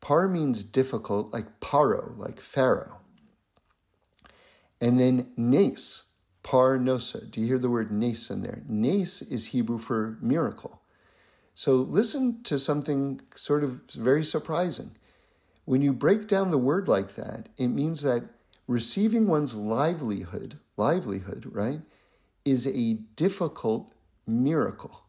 [0.00, 2.98] par means difficult, like paro, like Pharaoh.
[4.80, 6.10] And then nes,
[6.44, 7.30] parnosa.
[7.30, 8.62] Do you hear the word nes in there?
[8.68, 10.80] Nes is Hebrew for miracle.
[11.54, 14.92] So listen to something sort of very surprising.
[15.64, 18.22] When you break down the word like that, it means that
[18.68, 21.80] receiving one's livelihood, livelihood, right,
[22.44, 23.94] is a difficult
[24.26, 25.02] miracle.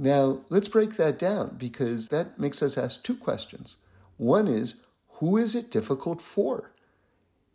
[0.00, 3.78] Now, let's break that down because that makes us ask two questions.
[4.16, 4.76] One is,
[5.14, 6.70] who is it difficult for?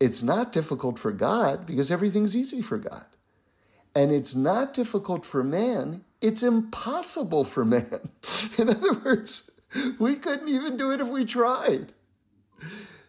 [0.01, 3.06] It's not difficult for God because everything's easy for God.
[3.95, 8.10] And it's not difficult for man, it's impossible for man.
[8.58, 9.49] In other words,
[9.97, 11.93] we couldn't even do it if we tried.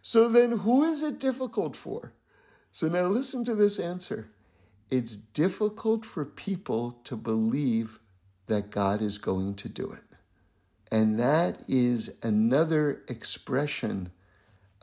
[0.01, 2.13] So then, who is it difficult for?
[2.71, 4.29] So now listen to this answer.
[4.91, 7.99] It's difficult for people to believe
[8.47, 10.03] that God is going to do it.
[10.91, 14.11] And that is another expression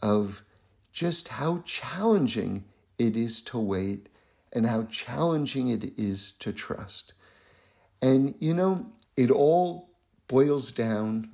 [0.01, 0.43] of
[0.91, 2.65] just how challenging
[2.97, 4.09] it is to wait
[4.51, 7.13] and how challenging it is to trust.
[8.01, 9.89] And you know, it all
[10.27, 11.31] boils down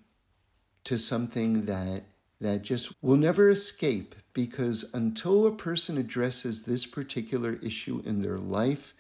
[0.84, 2.04] to something that
[2.40, 8.38] that just will never escape because until a person addresses this particular issue in their
[8.38, 8.94] life,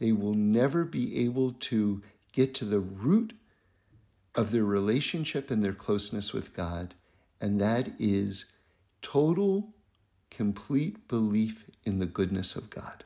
[0.00, 2.02] they will never be able to
[2.34, 3.32] get to the root
[4.34, 6.94] of their relationship and their closeness with God,
[7.40, 8.46] and that is
[9.02, 9.72] total
[10.30, 13.04] complete belief in the goodness of God.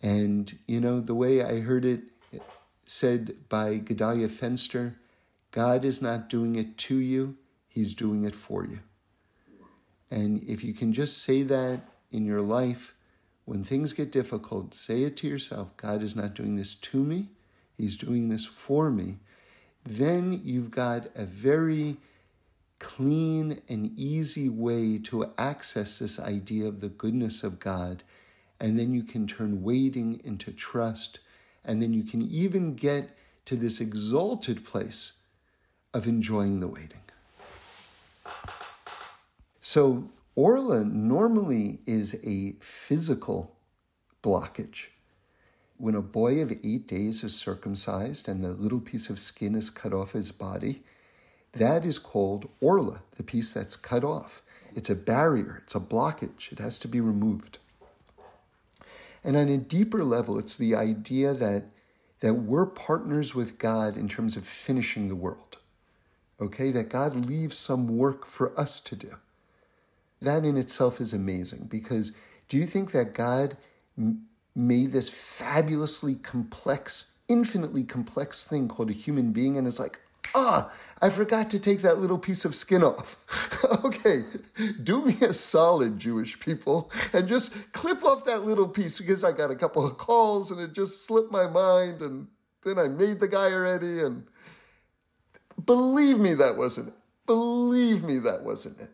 [0.00, 2.02] And, you know, the way I heard it
[2.86, 4.94] said by Gedalia Fenster
[5.50, 7.36] God is not doing it to you,
[7.68, 8.80] He's doing it for you.
[10.10, 12.94] And if you can just say that in your life,
[13.44, 17.28] when things get difficult, say it to yourself God is not doing this to me,
[17.78, 19.16] He's doing this for me.
[19.86, 21.96] Then you've got a very
[22.78, 28.02] clean and easy way to access this idea of the goodness of God.
[28.60, 31.20] And then you can turn waiting into trust.
[31.64, 35.20] And then you can even get to this exalted place
[35.94, 37.00] of enjoying the waiting.
[39.60, 43.56] So, Orla normally is a physical
[44.22, 44.86] blockage.
[45.78, 49.70] When a boy of eight days is circumcised and the little piece of skin is
[49.70, 50.82] cut off his body,
[51.52, 54.42] that is called orla, the piece that's cut off.
[54.74, 57.58] It's a barrier, it's a blockage, it has to be removed.
[59.22, 61.66] And on a deeper level, it's the idea that,
[62.20, 65.58] that we're partners with God in terms of finishing the world.
[66.40, 69.16] Okay, that God leaves some work for us to do.
[70.20, 72.12] That in itself is amazing because
[72.48, 73.56] do you think that God
[74.54, 79.98] made this fabulously complex, infinitely complex thing called a human being and is like,
[80.34, 83.16] ah, I forgot to take that little piece of skin off.
[83.84, 84.24] okay,
[84.82, 89.32] do me a solid, Jewish people, and just clip off that little piece because I
[89.32, 92.26] got a couple of calls and it just slipped my mind, and
[92.64, 94.00] then I made the guy already.
[94.00, 94.26] And
[95.64, 96.94] believe me, that wasn't it.
[97.26, 98.90] Believe me, that wasn't it.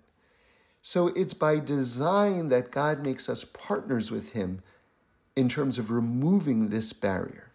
[0.82, 4.60] So it's by design that God makes us partners with Him
[5.36, 7.50] in terms of removing this barrier.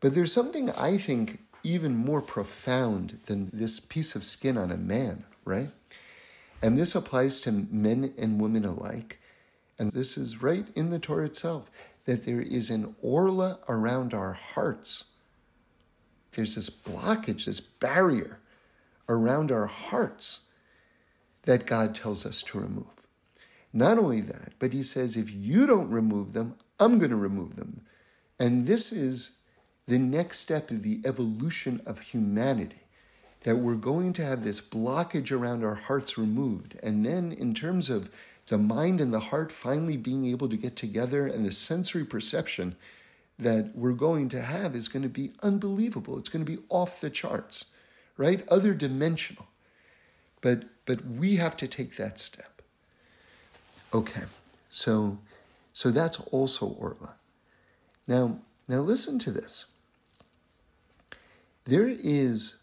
[0.00, 4.76] But there's something I think even more profound than this piece of skin on a
[4.76, 5.68] man, right?
[6.62, 9.18] And this applies to men and women alike.
[9.78, 11.70] And this is right in the Torah itself
[12.04, 15.04] that there is an orla around our hearts.
[16.32, 18.40] There's this blockage, this barrier
[19.08, 20.46] around our hearts
[21.42, 22.86] that God tells us to remove.
[23.72, 27.54] Not only that, but He says, if you don't remove them, I'm going to remove
[27.56, 27.82] them.
[28.38, 29.36] And this is
[29.86, 32.76] the next step in the evolution of humanity.
[33.44, 36.78] That we're going to have this blockage around our hearts removed.
[36.82, 38.10] And then, in terms of
[38.46, 42.76] the mind and the heart finally being able to get together and the sensory perception
[43.38, 46.18] that we're going to have is going to be unbelievable.
[46.18, 47.66] It's going to be off the charts,
[48.16, 48.46] right?
[48.48, 49.46] Other dimensional.
[50.40, 52.60] But but we have to take that step.
[53.94, 54.24] Okay.
[54.68, 55.18] So
[55.80, 57.14] so that's also Orla.
[58.06, 58.36] Now
[58.68, 59.64] now listen to this.
[61.64, 62.56] There is,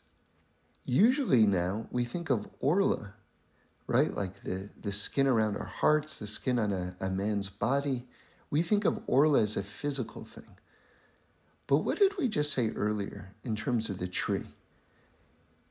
[0.85, 3.15] usually now, we think of Orla,
[3.87, 4.13] right?
[4.13, 8.03] Like the, the skin around our hearts, the skin on a, a man's body.
[8.51, 10.55] We think of Orla as a physical thing.
[11.65, 14.45] But what did we just say earlier in terms of the tree?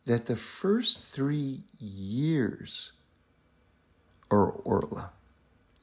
[0.04, 2.90] That the first three years
[4.32, 5.12] are Orla.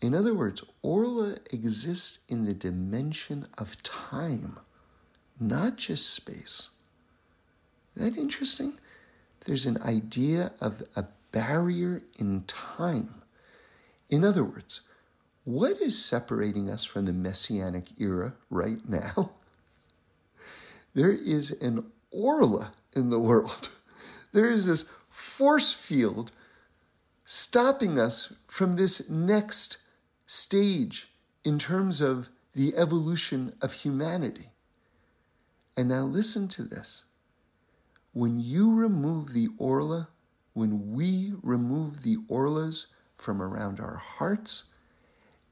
[0.03, 4.59] In other words, Orla exists in the dimension of time,
[5.39, 6.71] not just space.
[7.95, 8.73] Isn't that interesting?
[9.45, 13.21] There's an idea of a barrier in time.
[14.09, 14.81] In other words,
[15.45, 19.31] what is separating us from the Messianic era right now?
[20.95, 23.69] There is an orla in the world.
[24.33, 26.33] There is this force field
[27.23, 29.77] stopping us from this next
[30.33, 31.09] stage
[31.43, 34.49] in terms of the evolution of humanity.
[35.77, 37.05] And now listen to this.
[38.13, 40.09] When you remove the orla,
[40.53, 44.71] when we remove the orlas from around our hearts,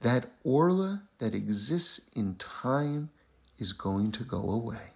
[0.01, 3.11] that orla that exists in time
[3.59, 4.93] is going to go away.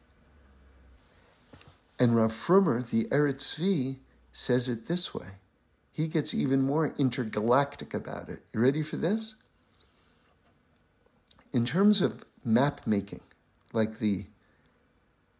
[1.99, 3.97] And Rav Frumer, the Eretz Tzvi,
[4.33, 5.37] says it this way.
[5.91, 8.41] He gets even more intergalactic about it.
[8.51, 9.35] You ready for this?
[11.55, 13.21] In terms of map making,
[13.71, 14.25] like the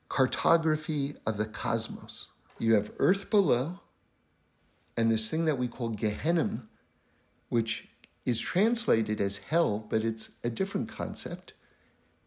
[0.08, 3.82] cartography of the cosmos, you have Earth below,
[4.96, 6.68] and this thing that we call Gehenna,
[7.50, 7.90] which
[8.24, 11.52] is translated as hell, but it's a different concept.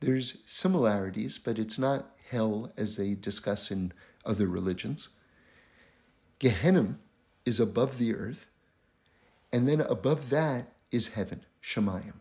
[0.01, 5.09] There's similarities, but it's not hell as they discuss in other religions.
[6.38, 6.98] Gehenna
[7.46, 8.48] is above the earth,
[9.51, 12.20] and then above that is heaven, Shemayim.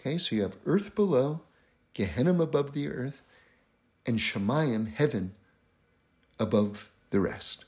[0.00, 1.40] Okay, so you have earth below,
[1.94, 3.22] Gehenna above the earth,
[4.06, 5.34] and Shemayim, heaven,
[6.38, 7.64] above the rest.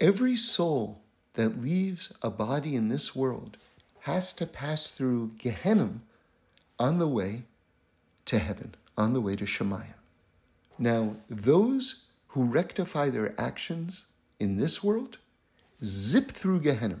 [0.00, 1.00] Every soul
[1.34, 3.56] that leaves a body in this world
[4.00, 6.00] has to pass through Gehenna
[6.78, 7.42] on the way
[8.24, 9.94] to heaven, on the way to Shemayim.
[10.78, 14.06] Now, those who rectify their actions
[14.38, 15.18] in this world
[15.84, 17.00] zip through Gehenna.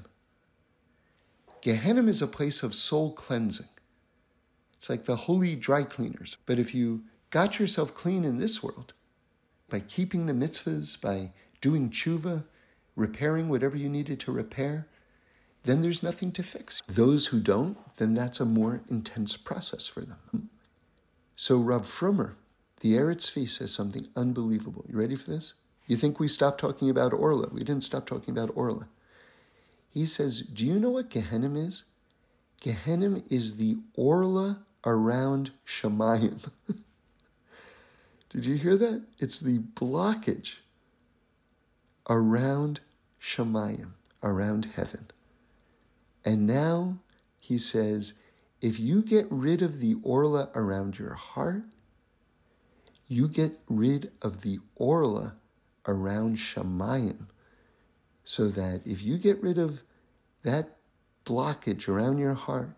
[1.68, 3.68] Gehenna is a place of soul cleansing.
[4.78, 6.38] It's like the holy dry cleaners.
[6.46, 8.94] But if you got yourself clean in this world
[9.68, 12.44] by keeping the mitzvahs, by doing tshuva,
[12.96, 14.86] repairing whatever you needed to repair,
[15.64, 16.80] then there's nothing to fix.
[16.88, 20.48] Those who don't, then that's a more intense process for them.
[21.36, 22.36] So Rav Frumer
[22.80, 24.86] the Eretz Tzvi says something unbelievable.
[24.88, 25.52] You ready for this?
[25.86, 27.50] You think we stopped talking about Orla?
[27.52, 28.88] We didn't stop talking about Orla.
[29.90, 31.84] He says, Do you know what Gehenna is?
[32.60, 36.50] Gehenna is the Orla around Shemayim.
[38.30, 39.02] Did you hear that?
[39.18, 40.56] It's the blockage
[42.08, 42.80] around
[43.20, 45.06] Shemayim, around heaven.
[46.24, 46.98] And now
[47.38, 48.14] he says,
[48.60, 51.62] if you get rid of the Orla around your heart,
[53.08, 55.34] you get rid of the orla
[55.86, 57.28] around Shemayim,
[58.28, 59.82] so that if you get rid of
[60.42, 60.76] that
[61.24, 62.68] blockage around your heart,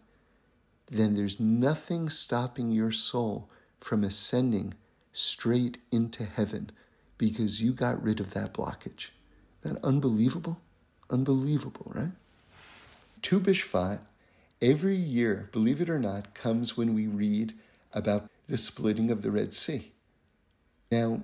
[0.88, 4.74] then there's nothing stopping your soul from ascending
[5.12, 6.70] straight into heaven
[7.18, 9.08] because you got rid of that blockage.
[9.62, 10.60] That unbelievable?
[11.10, 12.12] Unbelievable, right?
[13.20, 13.98] Tu B'Shvat,
[14.62, 17.54] every year, believe it or not, comes when we read
[17.92, 19.90] about the splitting of the Red Sea.
[20.92, 21.22] Now,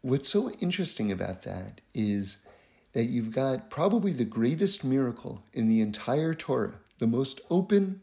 [0.00, 2.44] what's so interesting about that is
[2.92, 8.02] that you've got probably the greatest miracle in the entire Torah, the most open,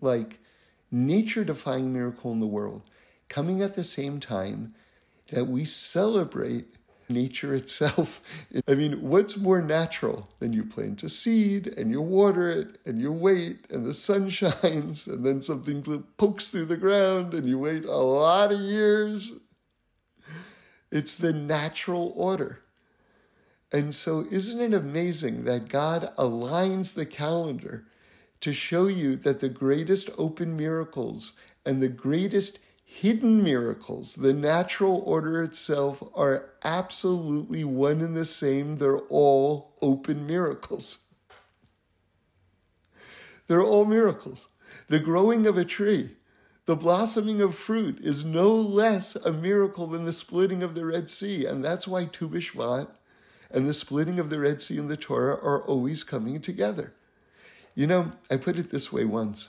[0.00, 0.38] like
[0.90, 2.82] nature defying miracle in the world,
[3.28, 4.74] coming at the same time
[5.30, 6.66] that we celebrate
[7.08, 8.22] nature itself.
[8.66, 13.00] I mean, what's more natural than you plant a seed and you water it and
[13.00, 15.82] you wait and the sun shines and then something
[16.16, 19.32] pokes through the ground and you wait a lot of years
[20.90, 22.62] it's the natural order.
[23.72, 27.86] And so, isn't it amazing that God aligns the calendar
[28.40, 35.02] to show you that the greatest open miracles and the greatest hidden miracles, the natural
[35.06, 38.78] order itself, are absolutely one and the same?
[38.78, 41.14] They're all open miracles.
[43.46, 44.48] They're all miracles.
[44.88, 46.16] The growing of a tree,
[46.64, 51.08] the blossoming of fruit is no less a miracle than the splitting of the Red
[51.08, 51.46] Sea.
[51.46, 52.88] And that's why Tu B'Shvat
[53.50, 56.92] and the splitting of the Red Sea and the Torah are always coming together.
[57.74, 59.48] You know, I put it this way once.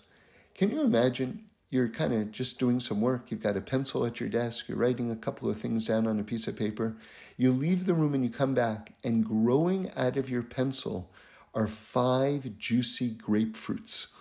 [0.55, 3.31] Can you imagine you're kind of just doing some work.
[3.31, 4.67] You've got a pencil at your desk.
[4.67, 6.97] You're writing a couple of things down on a piece of paper.
[7.37, 11.09] You leave the room and you come back, and growing out of your pencil
[11.55, 14.13] are five juicy grapefruits.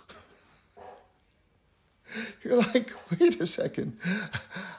[2.43, 3.99] You're like, wait a second.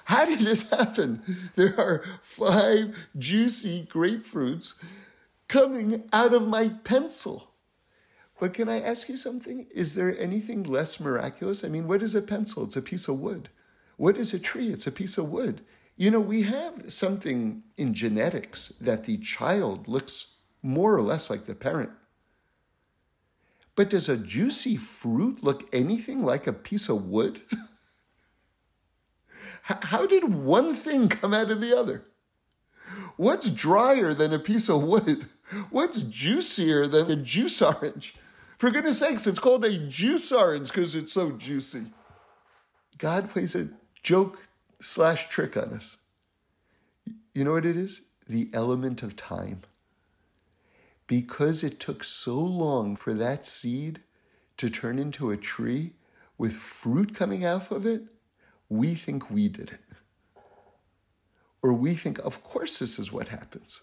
[0.05, 1.21] How did this happen?
[1.55, 4.83] There are five juicy grapefruits
[5.47, 7.51] coming out of my pencil.
[8.39, 9.67] But can I ask you something?
[9.73, 11.63] Is there anything less miraculous?
[11.63, 12.63] I mean, what is a pencil?
[12.63, 13.49] It's a piece of wood.
[13.97, 14.69] What is a tree?
[14.69, 15.61] It's a piece of wood.
[15.95, 21.45] You know, we have something in genetics that the child looks more or less like
[21.45, 21.91] the parent.
[23.75, 27.41] But does a juicy fruit look anything like a piece of wood?
[29.63, 32.03] How did one thing come out of the other?
[33.15, 35.27] What's drier than a piece of wood?
[35.69, 38.15] What's juicier than a juice orange?
[38.57, 41.85] For goodness sakes, it's called a juice orange because it's so juicy.
[42.97, 43.69] God plays a
[44.03, 44.43] joke
[44.79, 45.97] slash trick on us.
[47.33, 48.01] You know what it is?
[48.27, 49.61] The element of time
[51.11, 53.99] because it took so long for that seed
[54.55, 55.91] to turn into a tree
[56.37, 58.03] with fruit coming out of it,
[58.69, 59.81] we think we did it.
[61.61, 63.81] Or we think, of course, this is what happens.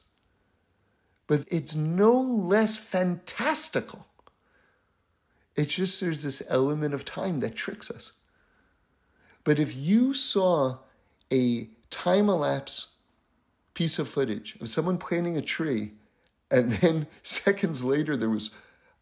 [1.27, 4.07] But it's no less fantastical.
[5.55, 8.13] It's just there's this element of time that tricks us.
[9.45, 10.79] But if you saw
[11.31, 12.97] a time elapse
[13.75, 15.93] piece of footage of someone planting a tree
[16.51, 18.55] and then seconds later, there was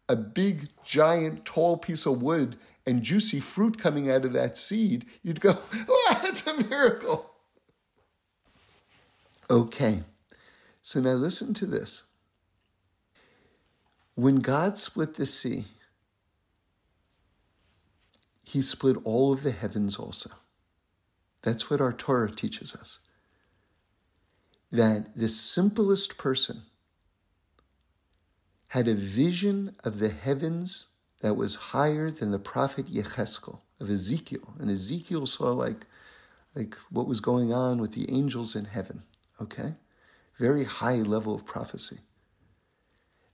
[0.09, 5.05] a big, giant, tall piece of wood and juicy fruit coming out of that seed.
[5.21, 5.57] You'd go,
[5.89, 7.31] oh, that's a miracle.
[9.49, 10.03] Okay,
[10.81, 12.03] so now listen to this.
[14.15, 15.65] When God split the sea,
[18.41, 20.31] he split all of the heavens also.
[21.43, 22.99] That's what our Torah teaches us.
[24.71, 26.63] That the simplest person
[28.77, 30.87] had a vision of the heavens
[31.21, 34.53] that was higher than the prophet Yecheskel of Ezekiel.
[34.59, 35.85] And Ezekiel saw like,
[36.55, 39.03] like what was going on with the angels in heaven.
[39.41, 39.73] Okay?
[40.37, 41.99] Very high level of prophecy.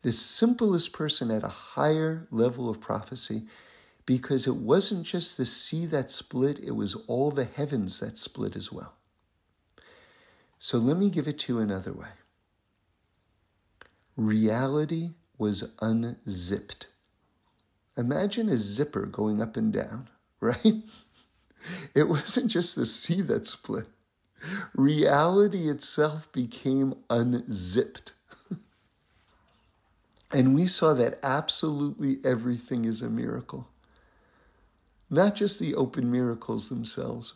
[0.01, 3.43] The simplest person had a higher level of prophecy
[4.05, 8.55] because it wasn't just the sea that split, it was all the heavens that split
[8.55, 8.95] as well.
[10.59, 12.07] So let me give it to you another way.
[14.15, 16.87] Reality was unzipped.
[17.97, 20.09] Imagine a zipper going up and down,
[20.39, 20.83] right?
[21.95, 23.87] It wasn't just the sea that split.
[24.75, 28.11] Reality itself became unzipped.
[30.33, 33.69] and we saw that absolutely everything is a miracle.
[35.09, 37.35] Not just the open miracles themselves,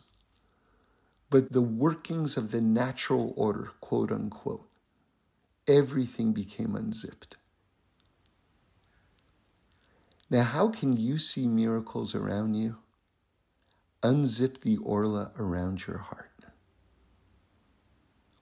[1.30, 4.68] but the workings of the natural order, quote unquote.
[5.66, 7.37] Everything became unzipped.
[10.30, 12.76] Now, how can you see miracles around you?
[14.02, 16.30] Unzip the orla around your heart.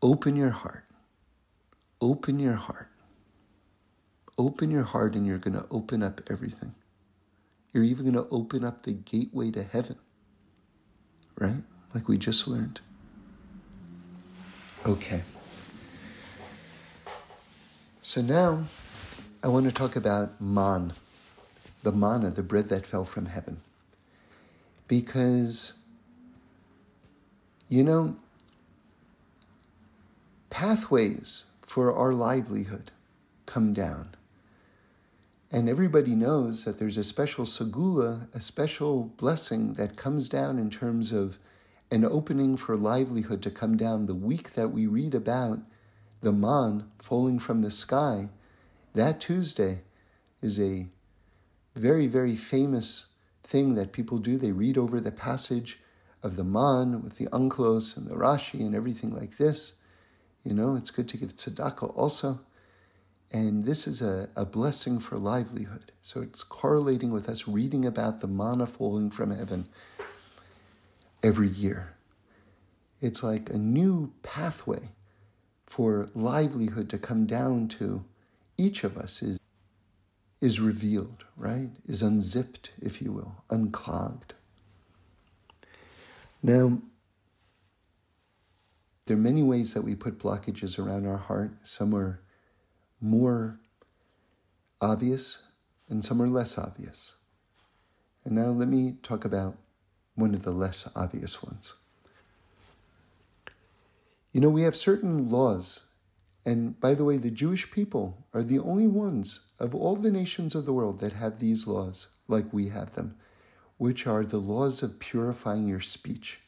[0.03, 0.85] Open your heart.
[2.01, 2.91] Open your heart.
[4.37, 6.75] Open your heart, and you're going to open up everything.
[7.73, 9.97] You're even going to open up the gateway to heaven,
[11.39, 11.63] right?
[11.95, 12.81] Like we just learned.
[14.85, 15.23] Okay.
[18.03, 18.65] So now
[19.43, 20.93] I want to talk about man
[21.87, 23.61] the manna, the bread that fell from heaven.
[24.89, 25.75] Because,
[27.69, 28.17] you know,
[30.51, 32.91] pathways for our livelihood
[33.47, 34.17] come down.
[35.53, 40.71] And everybody knows that there's a special segula, a special blessing that comes down in
[40.71, 41.39] terms of
[41.93, 44.07] an opening for livelihood to come down.
[44.07, 45.61] The week that we read about
[46.21, 48.29] the man falling from the sky,
[48.95, 49.83] that Tuesday
[50.43, 50.89] is a
[51.77, 53.13] very, very famous
[53.45, 54.37] thing that people do.
[54.37, 55.81] They read over the passage
[56.23, 59.75] of the Man with the Onkelos and the Rashi and everything like this.
[60.43, 62.41] You know, it's good to give tzedakah also.
[63.33, 65.93] And this is a, a blessing for livelihood.
[66.03, 69.69] So it's correlating with us reading about the manna falling from heaven
[71.23, 71.95] every year.
[73.01, 74.91] It's like a new pathway
[75.67, 78.05] for livelihood to come down to
[78.57, 79.39] each of us is
[80.41, 81.71] is revealed, right?
[81.87, 84.35] Is unzipped, if you will, unclogged.
[86.43, 86.79] Now,
[89.07, 91.53] there are many ways that we put blockages around our heart.
[91.63, 92.21] Some are
[93.01, 93.59] more
[94.81, 95.43] obvious
[95.89, 97.15] and some are less obvious.
[98.25, 99.57] And now let me talk about
[100.17, 101.75] one of the less obvious ones.
[104.33, 105.86] You know, we have certain laws
[106.47, 110.55] And by the way, the Jewish people are the only ones of all the nations
[110.55, 113.17] of the world that have these laws, like we have them,
[113.79, 116.41] which are the laws of purifying your speech.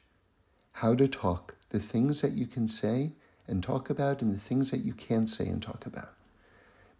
[0.74, 3.14] How to talk, the things that you can say
[3.48, 6.14] and talk about, and the things that you can't say and talk about.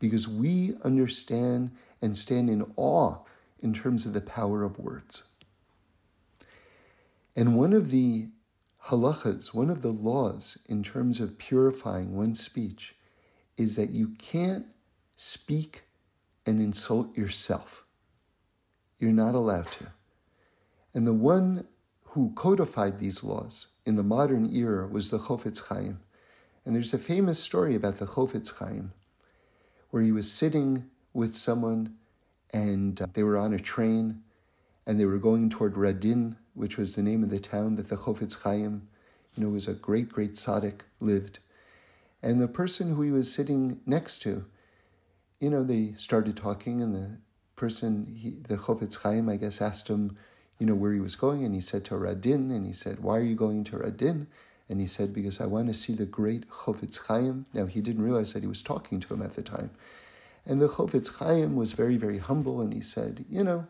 [0.01, 1.71] Because we understand
[2.03, 3.19] and stand in awe
[3.61, 5.29] in terms of the power of words.
[7.37, 8.27] And one of the
[8.87, 12.95] halachas, one of the laws in terms of purifying one's speech,
[13.57, 14.67] is that you can't
[15.17, 15.83] speak
[16.47, 17.85] and insult yourself.
[18.99, 19.89] You're not allowed to.
[20.95, 21.67] And the one
[22.05, 26.01] who codified these laws in the modern era was the Chofetz Chaim.
[26.65, 28.93] And there's a famous story about the Chofetz Chaim,
[29.91, 31.97] where he was sitting with someone
[32.51, 34.23] and uh, they were on a train
[34.89, 37.97] and they were going toward Radin, which was the name of the town that the
[37.97, 38.89] Chofetz Chaim,
[39.35, 41.41] you know, was a great, great tzaddik, lived.
[42.23, 44.47] And the person who he was sitting next to,
[45.41, 47.19] you know, they started talking, and the
[47.55, 50.17] person, he, the Chofetz Chaim, I guess, asked him,
[50.59, 53.19] you know, where he was going, and he said to Radin, and he said, why
[53.19, 54.27] are you going to Radin?
[54.71, 57.45] And he said, because I want to see the great Chofetz Chaim.
[57.53, 59.71] Now, he didn't realize that he was talking to him at the time.
[60.47, 63.67] And the Chofetz Chaim was very, very humble, and he said, you know,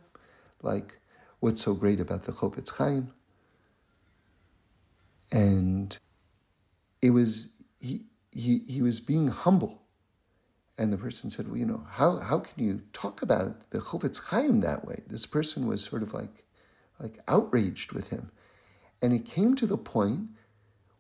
[0.63, 0.95] like,
[1.41, 3.13] what's so great about the Chofetz Chaim?
[5.31, 5.99] And
[7.03, 7.49] it was,
[7.81, 9.83] he, he, he was being humble.
[10.77, 14.29] And the person said, well, you know, how, how can you talk about the Chofetz
[14.29, 15.03] Chaim that way?
[15.09, 16.45] This person was sort of like,
[17.01, 18.31] like outraged with him.
[19.03, 20.31] And it came to the point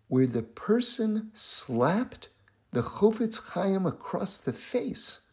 [0.09, 2.28] where the person slapped
[2.72, 5.26] the Chofetz Chaim across the face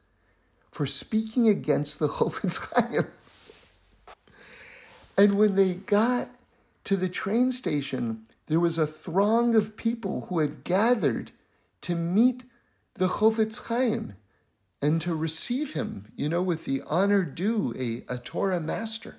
[0.71, 3.07] for speaking against the Chofetz Chaim.
[5.17, 6.29] And when they got
[6.85, 11.31] to the train station, there was a throng of people who had gathered
[11.81, 12.43] to meet
[12.95, 14.15] the Chofetz Chaim
[14.81, 19.17] and to receive him, you know, with the honor due a, a Torah master.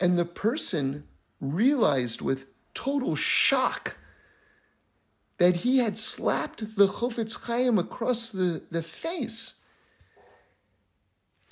[0.00, 1.04] And the person
[1.40, 3.96] realized with total shock
[5.38, 9.62] that he had slapped the Chofetz Chaim across the, the face.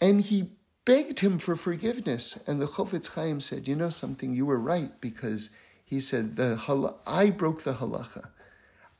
[0.00, 0.50] And he
[0.90, 2.36] begged him for forgiveness.
[2.48, 5.50] And the Chofetz Chaim said, You know something, you were right, because
[5.84, 8.30] he said, the hal- I broke the halacha.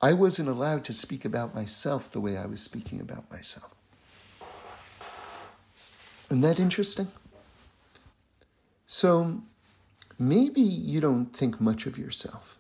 [0.01, 3.75] I wasn't allowed to speak about myself the way I was speaking about myself.
[6.27, 7.09] Isn't that interesting?
[8.87, 9.41] So
[10.17, 12.57] maybe you don't think much of yourself.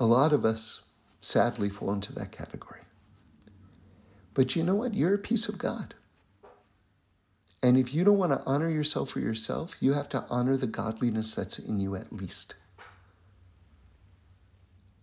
[0.00, 0.80] A lot of us
[1.20, 2.80] sadly fall into that category.
[4.34, 4.94] But you know what?
[4.94, 5.94] You're a piece of God.
[7.66, 10.68] And if you don't want to honor yourself for yourself, you have to honor the
[10.68, 12.54] godliness that's in you at least.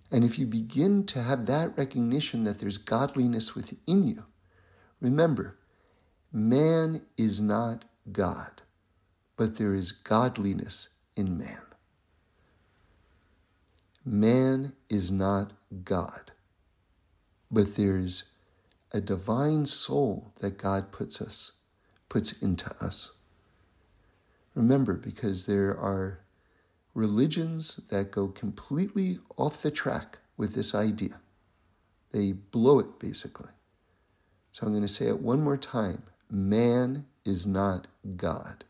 [0.09, 4.23] And if you begin to have that recognition that there's godliness within you,
[5.01, 5.57] remember,
[6.31, 8.61] man is not God,
[9.35, 10.87] but there is godliness
[11.17, 11.65] in man.
[14.05, 15.51] Man is not
[15.83, 16.31] God,
[17.51, 18.23] but there's
[18.93, 21.51] a divine soul that God puts us
[22.13, 23.13] puts into us.
[24.53, 26.19] Remember, because there are
[26.93, 31.19] religions that go completely off the track with this idea.
[32.11, 33.49] They blow it, basically.
[34.51, 36.03] So I'm going to say it one more time.
[36.29, 38.63] Man is not God,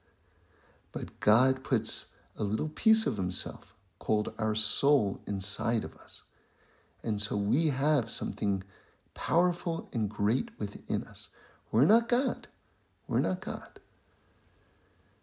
[0.93, 6.23] but God puts a little piece of himself called our soul inside of us.
[7.03, 8.63] And so we have something
[9.13, 11.27] powerful and great within us.
[11.73, 12.47] We're not God.
[13.07, 13.79] We're not God.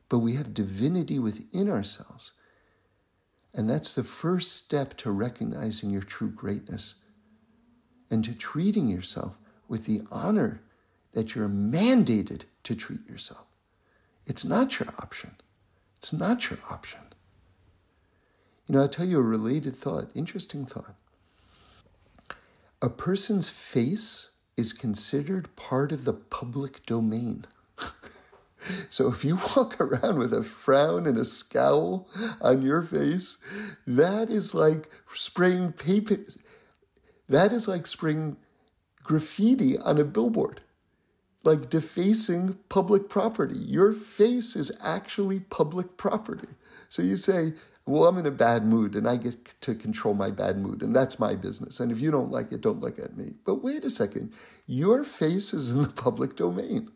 [0.08, 2.32] But we have divinity within ourselves.
[3.54, 6.96] And that's the first step to recognizing your true greatness
[8.10, 9.36] and to treating yourself
[9.68, 10.60] with the honor
[11.12, 13.46] that you're mandated to treat yourself.
[14.26, 15.32] It's not your option.
[15.96, 17.00] It's not your option.
[18.66, 20.94] You know, I'll tell you a related thought, interesting thought.
[22.80, 27.46] A person's face is considered part of the public domain.
[28.88, 32.08] So if you walk around with a frown and a scowl
[32.40, 33.38] on your face,
[33.86, 36.18] that is like spraying paper.
[37.28, 38.36] That is like spraying
[39.02, 40.60] graffiti on a billboard,
[41.42, 43.58] like defacing public property.
[43.58, 46.48] Your face is actually public property.
[46.88, 47.54] So you say,
[47.86, 50.94] well, I'm in a bad mood and I get to control my bad mood and
[50.94, 51.80] that's my business.
[51.80, 53.34] And if you don't like it, don't look at me.
[53.44, 54.32] But wait a second.
[54.66, 56.90] Your face is in the public domain.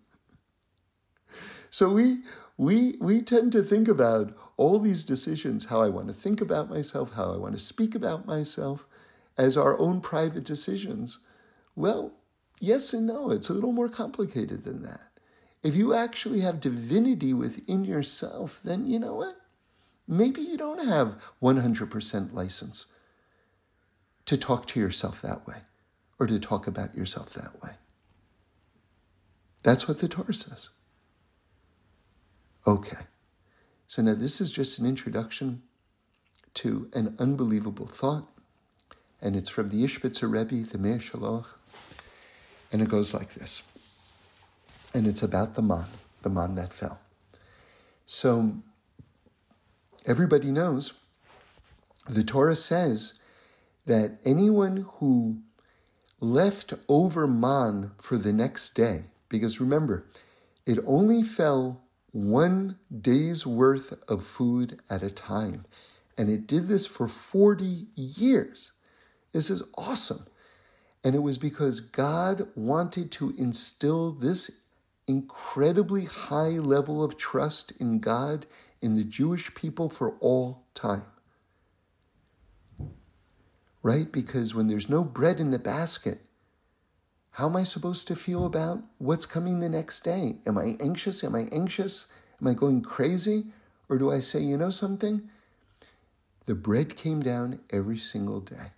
[1.75, 2.19] So we
[2.57, 6.71] we we tend to think about all these decisions, how I want to think about
[6.71, 8.87] myself, how I want to speak about myself,
[9.37, 11.19] as our own private decisions.
[11.75, 12.13] Well,
[12.61, 13.33] yes and no.
[13.33, 15.19] It's a little more complicated than that.
[15.65, 19.35] If you actually have divinity within yourself, then you know what?
[20.07, 22.87] Maybe you don't have 100% license
[24.27, 25.63] to talk to yourself that way
[26.21, 27.73] or to talk about yourself that way.
[29.65, 30.69] That's what the Torah says.
[32.67, 32.97] Okay.
[33.87, 35.63] So now this is just an introduction
[36.55, 38.27] to an unbelievable thought,
[39.21, 41.47] and it's from the Ishbitzer Rebbe, the Mei Hashiloach,
[42.73, 43.63] and it goes like this.
[44.95, 45.87] And it's about the man,
[46.23, 47.01] the man that fell.
[48.07, 48.57] So
[50.07, 50.95] everybody knows
[52.09, 53.19] the Torah says
[53.87, 55.39] that anyone who
[56.21, 60.07] left over man for the next day, because remember,
[60.67, 61.84] it only fell
[62.15, 65.67] one day's worth of food at a time.
[66.17, 68.71] And it did this for 40 years.
[69.33, 70.25] This is awesome.
[71.03, 74.63] And it was because God wanted to instill this
[75.09, 78.47] incredibly high level of trust in God
[78.81, 81.03] in the Jewish people for all time.
[83.83, 84.11] Right?
[84.11, 86.21] Because when there's no bread in the basket,
[87.35, 90.37] how am I supposed to feel about what's coming the next day?
[90.47, 91.25] Am I anxious?
[91.25, 92.13] Am I anxious?
[92.41, 93.47] Am I going crazy?
[93.89, 95.29] Or do I say, you know something?
[96.47, 98.71] The bread came down every single day.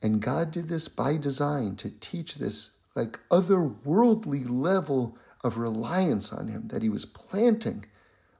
[0.00, 6.48] And God did this by design to teach this like otherworldly level of reliance on
[6.48, 7.84] Him that He was planting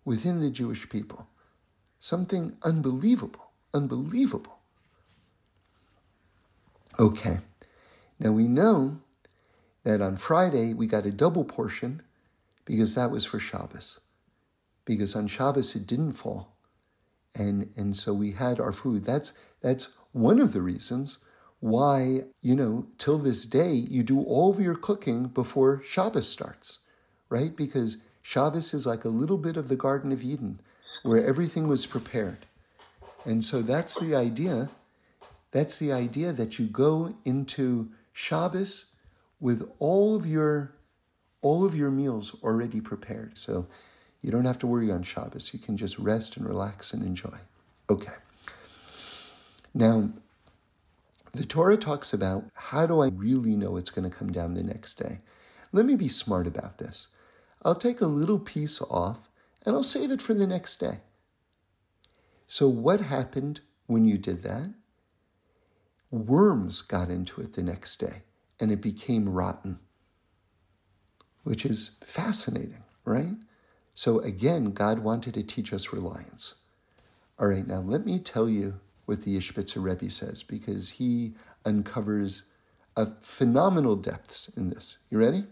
[0.03, 1.28] within the Jewish people.
[1.99, 4.61] Something unbelievable, unbelievable.
[6.99, 7.41] Okay.
[8.19, 9.01] Now we know
[9.85, 12.03] that on Friday we got a double portion
[12.64, 14.01] because that was for Shabbos.
[14.85, 16.57] Because on Shabbos it didn't fall.
[17.35, 19.05] And, and so we had our food.
[19.05, 21.19] That's, that's one of the reasons
[21.61, 26.79] why, you know, till this day, you do all of your cooking before Shabbos starts,
[27.29, 27.55] right?
[27.55, 30.61] Because Shabbos is like a little bit of the Garden of Eden
[31.03, 32.47] where everything was prepared.
[33.25, 34.71] And so that's the idea.
[35.51, 38.87] That's the idea that you go into Shabbos
[39.39, 40.75] with all of your
[41.41, 43.39] all of your meals already prepared.
[43.39, 43.69] So
[44.23, 45.55] you don't have to worry on Shabbos.
[45.55, 47.39] You can just rest and relax and enjoy.
[47.89, 48.16] Okay.
[49.73, 50.11] Now,
[51.33, 54.64] the Torah talks about how do I really know it's going to come down the
[54.64, 55.21] next day?
[55.71, 57.07] Let me be smart about this.
[57.62, 59.31] I'll take a little piece off
[59.64, 61.03] and I'll save it for the next day.
[62.49, 64.75] So, what happened when you did that?
[66.11, 68.23] Worms got into it the next day
[68.61, 69.79] and it became rotten,
[71.45, 73.37] which is fascinating, right?
[73.95, 76.55] So again, God wanted to teach us reliance.
[77.39, 81.35] All right, now let me tell you what the Ishbitzer Rebbe says because he
[81.65, 82.45] uncovers
[82.97, 84.99] a phenomenal depths in this.
[85.11, 85.45] You ready?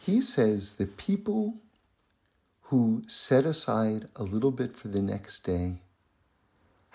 [0.00, 1.56] He says the people
[2.62, 5.80] who set aside a little bit for the next day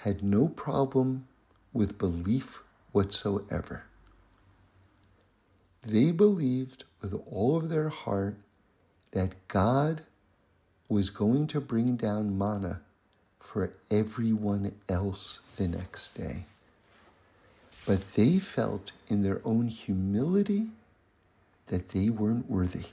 [0.04, 1.28] had no problem
[1.74, 3.84] with belief whatsoever.
[5.84, 8.36] They believed with all of their heart
[9.12, 10.02] that God
[10.90, 12.82] was going to bring down manna
[13.40, 16.46] for everyone else the next day.
[17.86, 20.68] But they felt in their own humility
[21.68, 22.86] that they weren't worthy.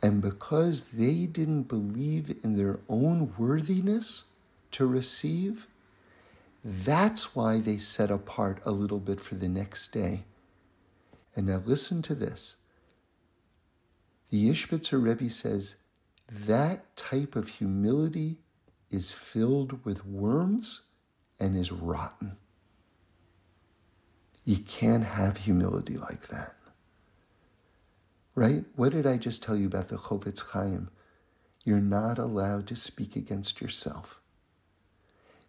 [0.00, 4.24] And because they didn't believe in their own worthiness,
[4.72, 5.66] to receive,
[6.64, 10.24] that's why they set apart a little bit for the next day.
[11.36, 12.56] And now listen to this.
[14.30, 15.76] The Ishbitzer Rebbe says
[16.30, 18.38] that type of humility
[18.90, 20.86] is filled with worms
[21.40, 22.36] and is rotten.
[24.44, 26.54] You can't have humility like that.
[28.34, 28.64] Right?
[28.76, 30.90] What did I just tell you about the Chofetz Chaim?
[31.64, 34.17] You're not allowed to speak against yourself.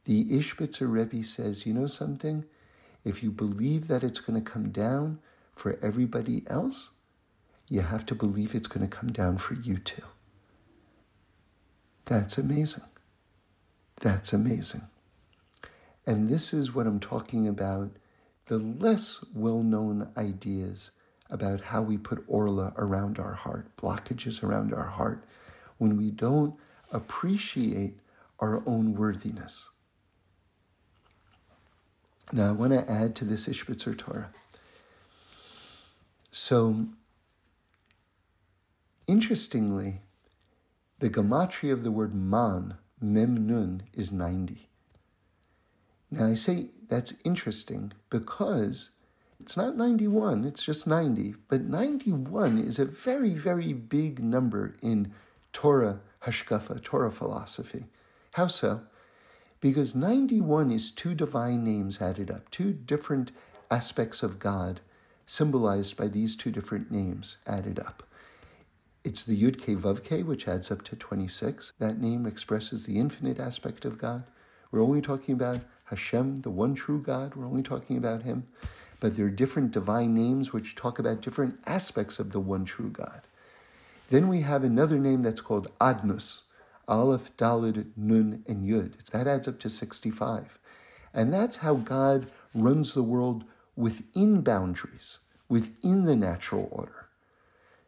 [0.09, 2.45] The Ishbitzer Rebbe says, you know something?
[3.05, 5.19] If you believe that it's going to come down
[5.55, 6.93] for everybody else,
[7.67, 10.01] you have to believe it's going to come down for you too.
[12.05, 12.85] That's amazing.
[14.01, 14.81] That's amazing.
[16.07, 17.91] And this is what I'm talking about
[18.47, 20.89] the less well known ideas
[21.29, 25.23] about how we put orla around our heart, blockages around our heart,
[25.77, 26.55] when we don't
[26.91, 27.99] appreciate
[28.39, 29.69] our own worthiness.
[32.31, 34.29] Now, I want to add to this Ishbitzer Torah.
[36.31, 36.85] So,
[39.07, 40.01] interestingly,
[40.99, 44.67] the gematria of the word man, mem nun, is 90.
[46.11, 48.91] Now, I say that's interesting because
[49.39, 51.35] it's not 91, it's just 90.
[51.47, 55.13] But 91 is a very, very big number in
[55.51, 57.85] Torah hashkafa, Torah philosophy.
[58.33, 58.81] How so?
[59.61, 63.31] Because 91 is two divine names added up, two different
[63.69, 64.79] aspects of God
[65.25, 68.03] symbolized by these two different names added up.
[69.03, 71.73] It's the Yud Ke Vav Ke, which adds up to 26.
[71.77, 74.23] That name expresses the infinite aspect of God.
[74.71, 77.35] We're only talking about Hashem, the one true God.
[77.35, 78.45] We're only talking about Him.
[78.99, 82.89] But there are different divine names which talk about different aspects of the one true
[82.89, 83.21] God.
[84.09, 86.41] Then we have another name that's called Adnus,
[86.89, 89.11] Aleph, Dalid, Nun, and Yud.
[89.11, 90.59] That adds up to 65.
[91.13, 97.07] And that's how God runs the world within boundaries, within the natural order.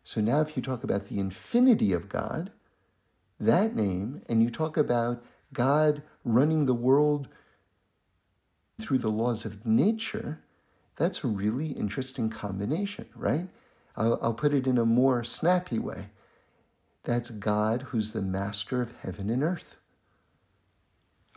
[0.04, 2.52] So now, if you talk about the infinity of God,
[3.40, 7.28] that name, and you talk about God running the world
[8.80, 10.42] through the laws of nature,
[10.96, 13.48] that's a really interesting combination, right?
[13.96, 16.10] I'll, I'll put it in a more snappy way.
[17.04, 19.78] That's God who's the master of heaven and earth.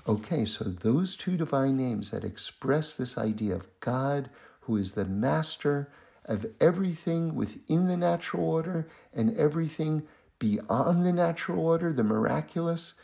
[0.07, 4.29] Okay, so those two divine names that express this idea of God
[4.63, 5.91] who is the master
[6.27, 10.03] of everything within the natural order and everything
[10.39, 13.01] beyond the natural order, the miraculous,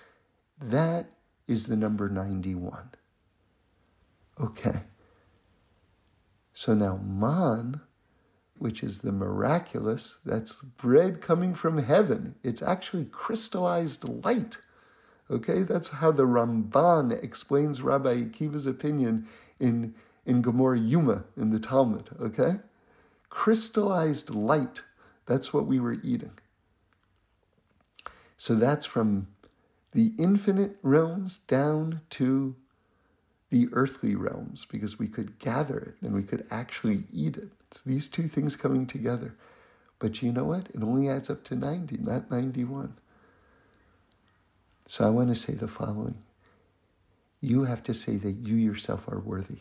[0.60, 1.06] that
[1.46, 2.90] is the number 91.
[4.38, 4.82] Okay.
[6.52, 7.80] So now, man,
[8.60, 12.34] which is the miraculous, that's bread coming from heaven.
[12.44, 14.58] It's actually crystallized light.
[15.30, 19.26] Okay, that's how the Ramban explains Rabbi Akiva's opinion
[19.58, 19.94] in,
[20.26, 22.10] in Gemara Yuma in the Talmud.
[22.20, 22.56] Okay,
[23.30, 24.82] crystallized light.
[25.24, 26.32] That's what we were eating.
[28.36, 29.28] So that's from
[29.92, 32.56] the infinite realms down to
[33.48, 37.50] the earthly realms because we could gather it and we could actually eat it.
[37.70, 39.34] It's these two things coming together.
[39.98, 40.68] But you know what?
[40.74, 42.94] It only adds up to 90, not 91.
[44.86, 46.16] So I want to say the following
[47.40, 49.60] You have to say that you yourself are worthy.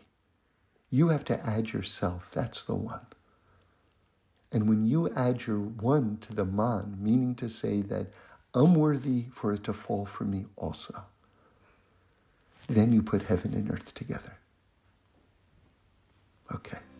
[0.90, 2.32] You have to add yourself.
[2.32, 3.06] That's the one.
[4.52, 8.08] And when you add your one to the man, meaning to say that
[8.56, 11.04] I'm worthy for it to fall for me also
[12.70, 14.38] then you put heaven and earth together.
[16.54, 16.78] Okay,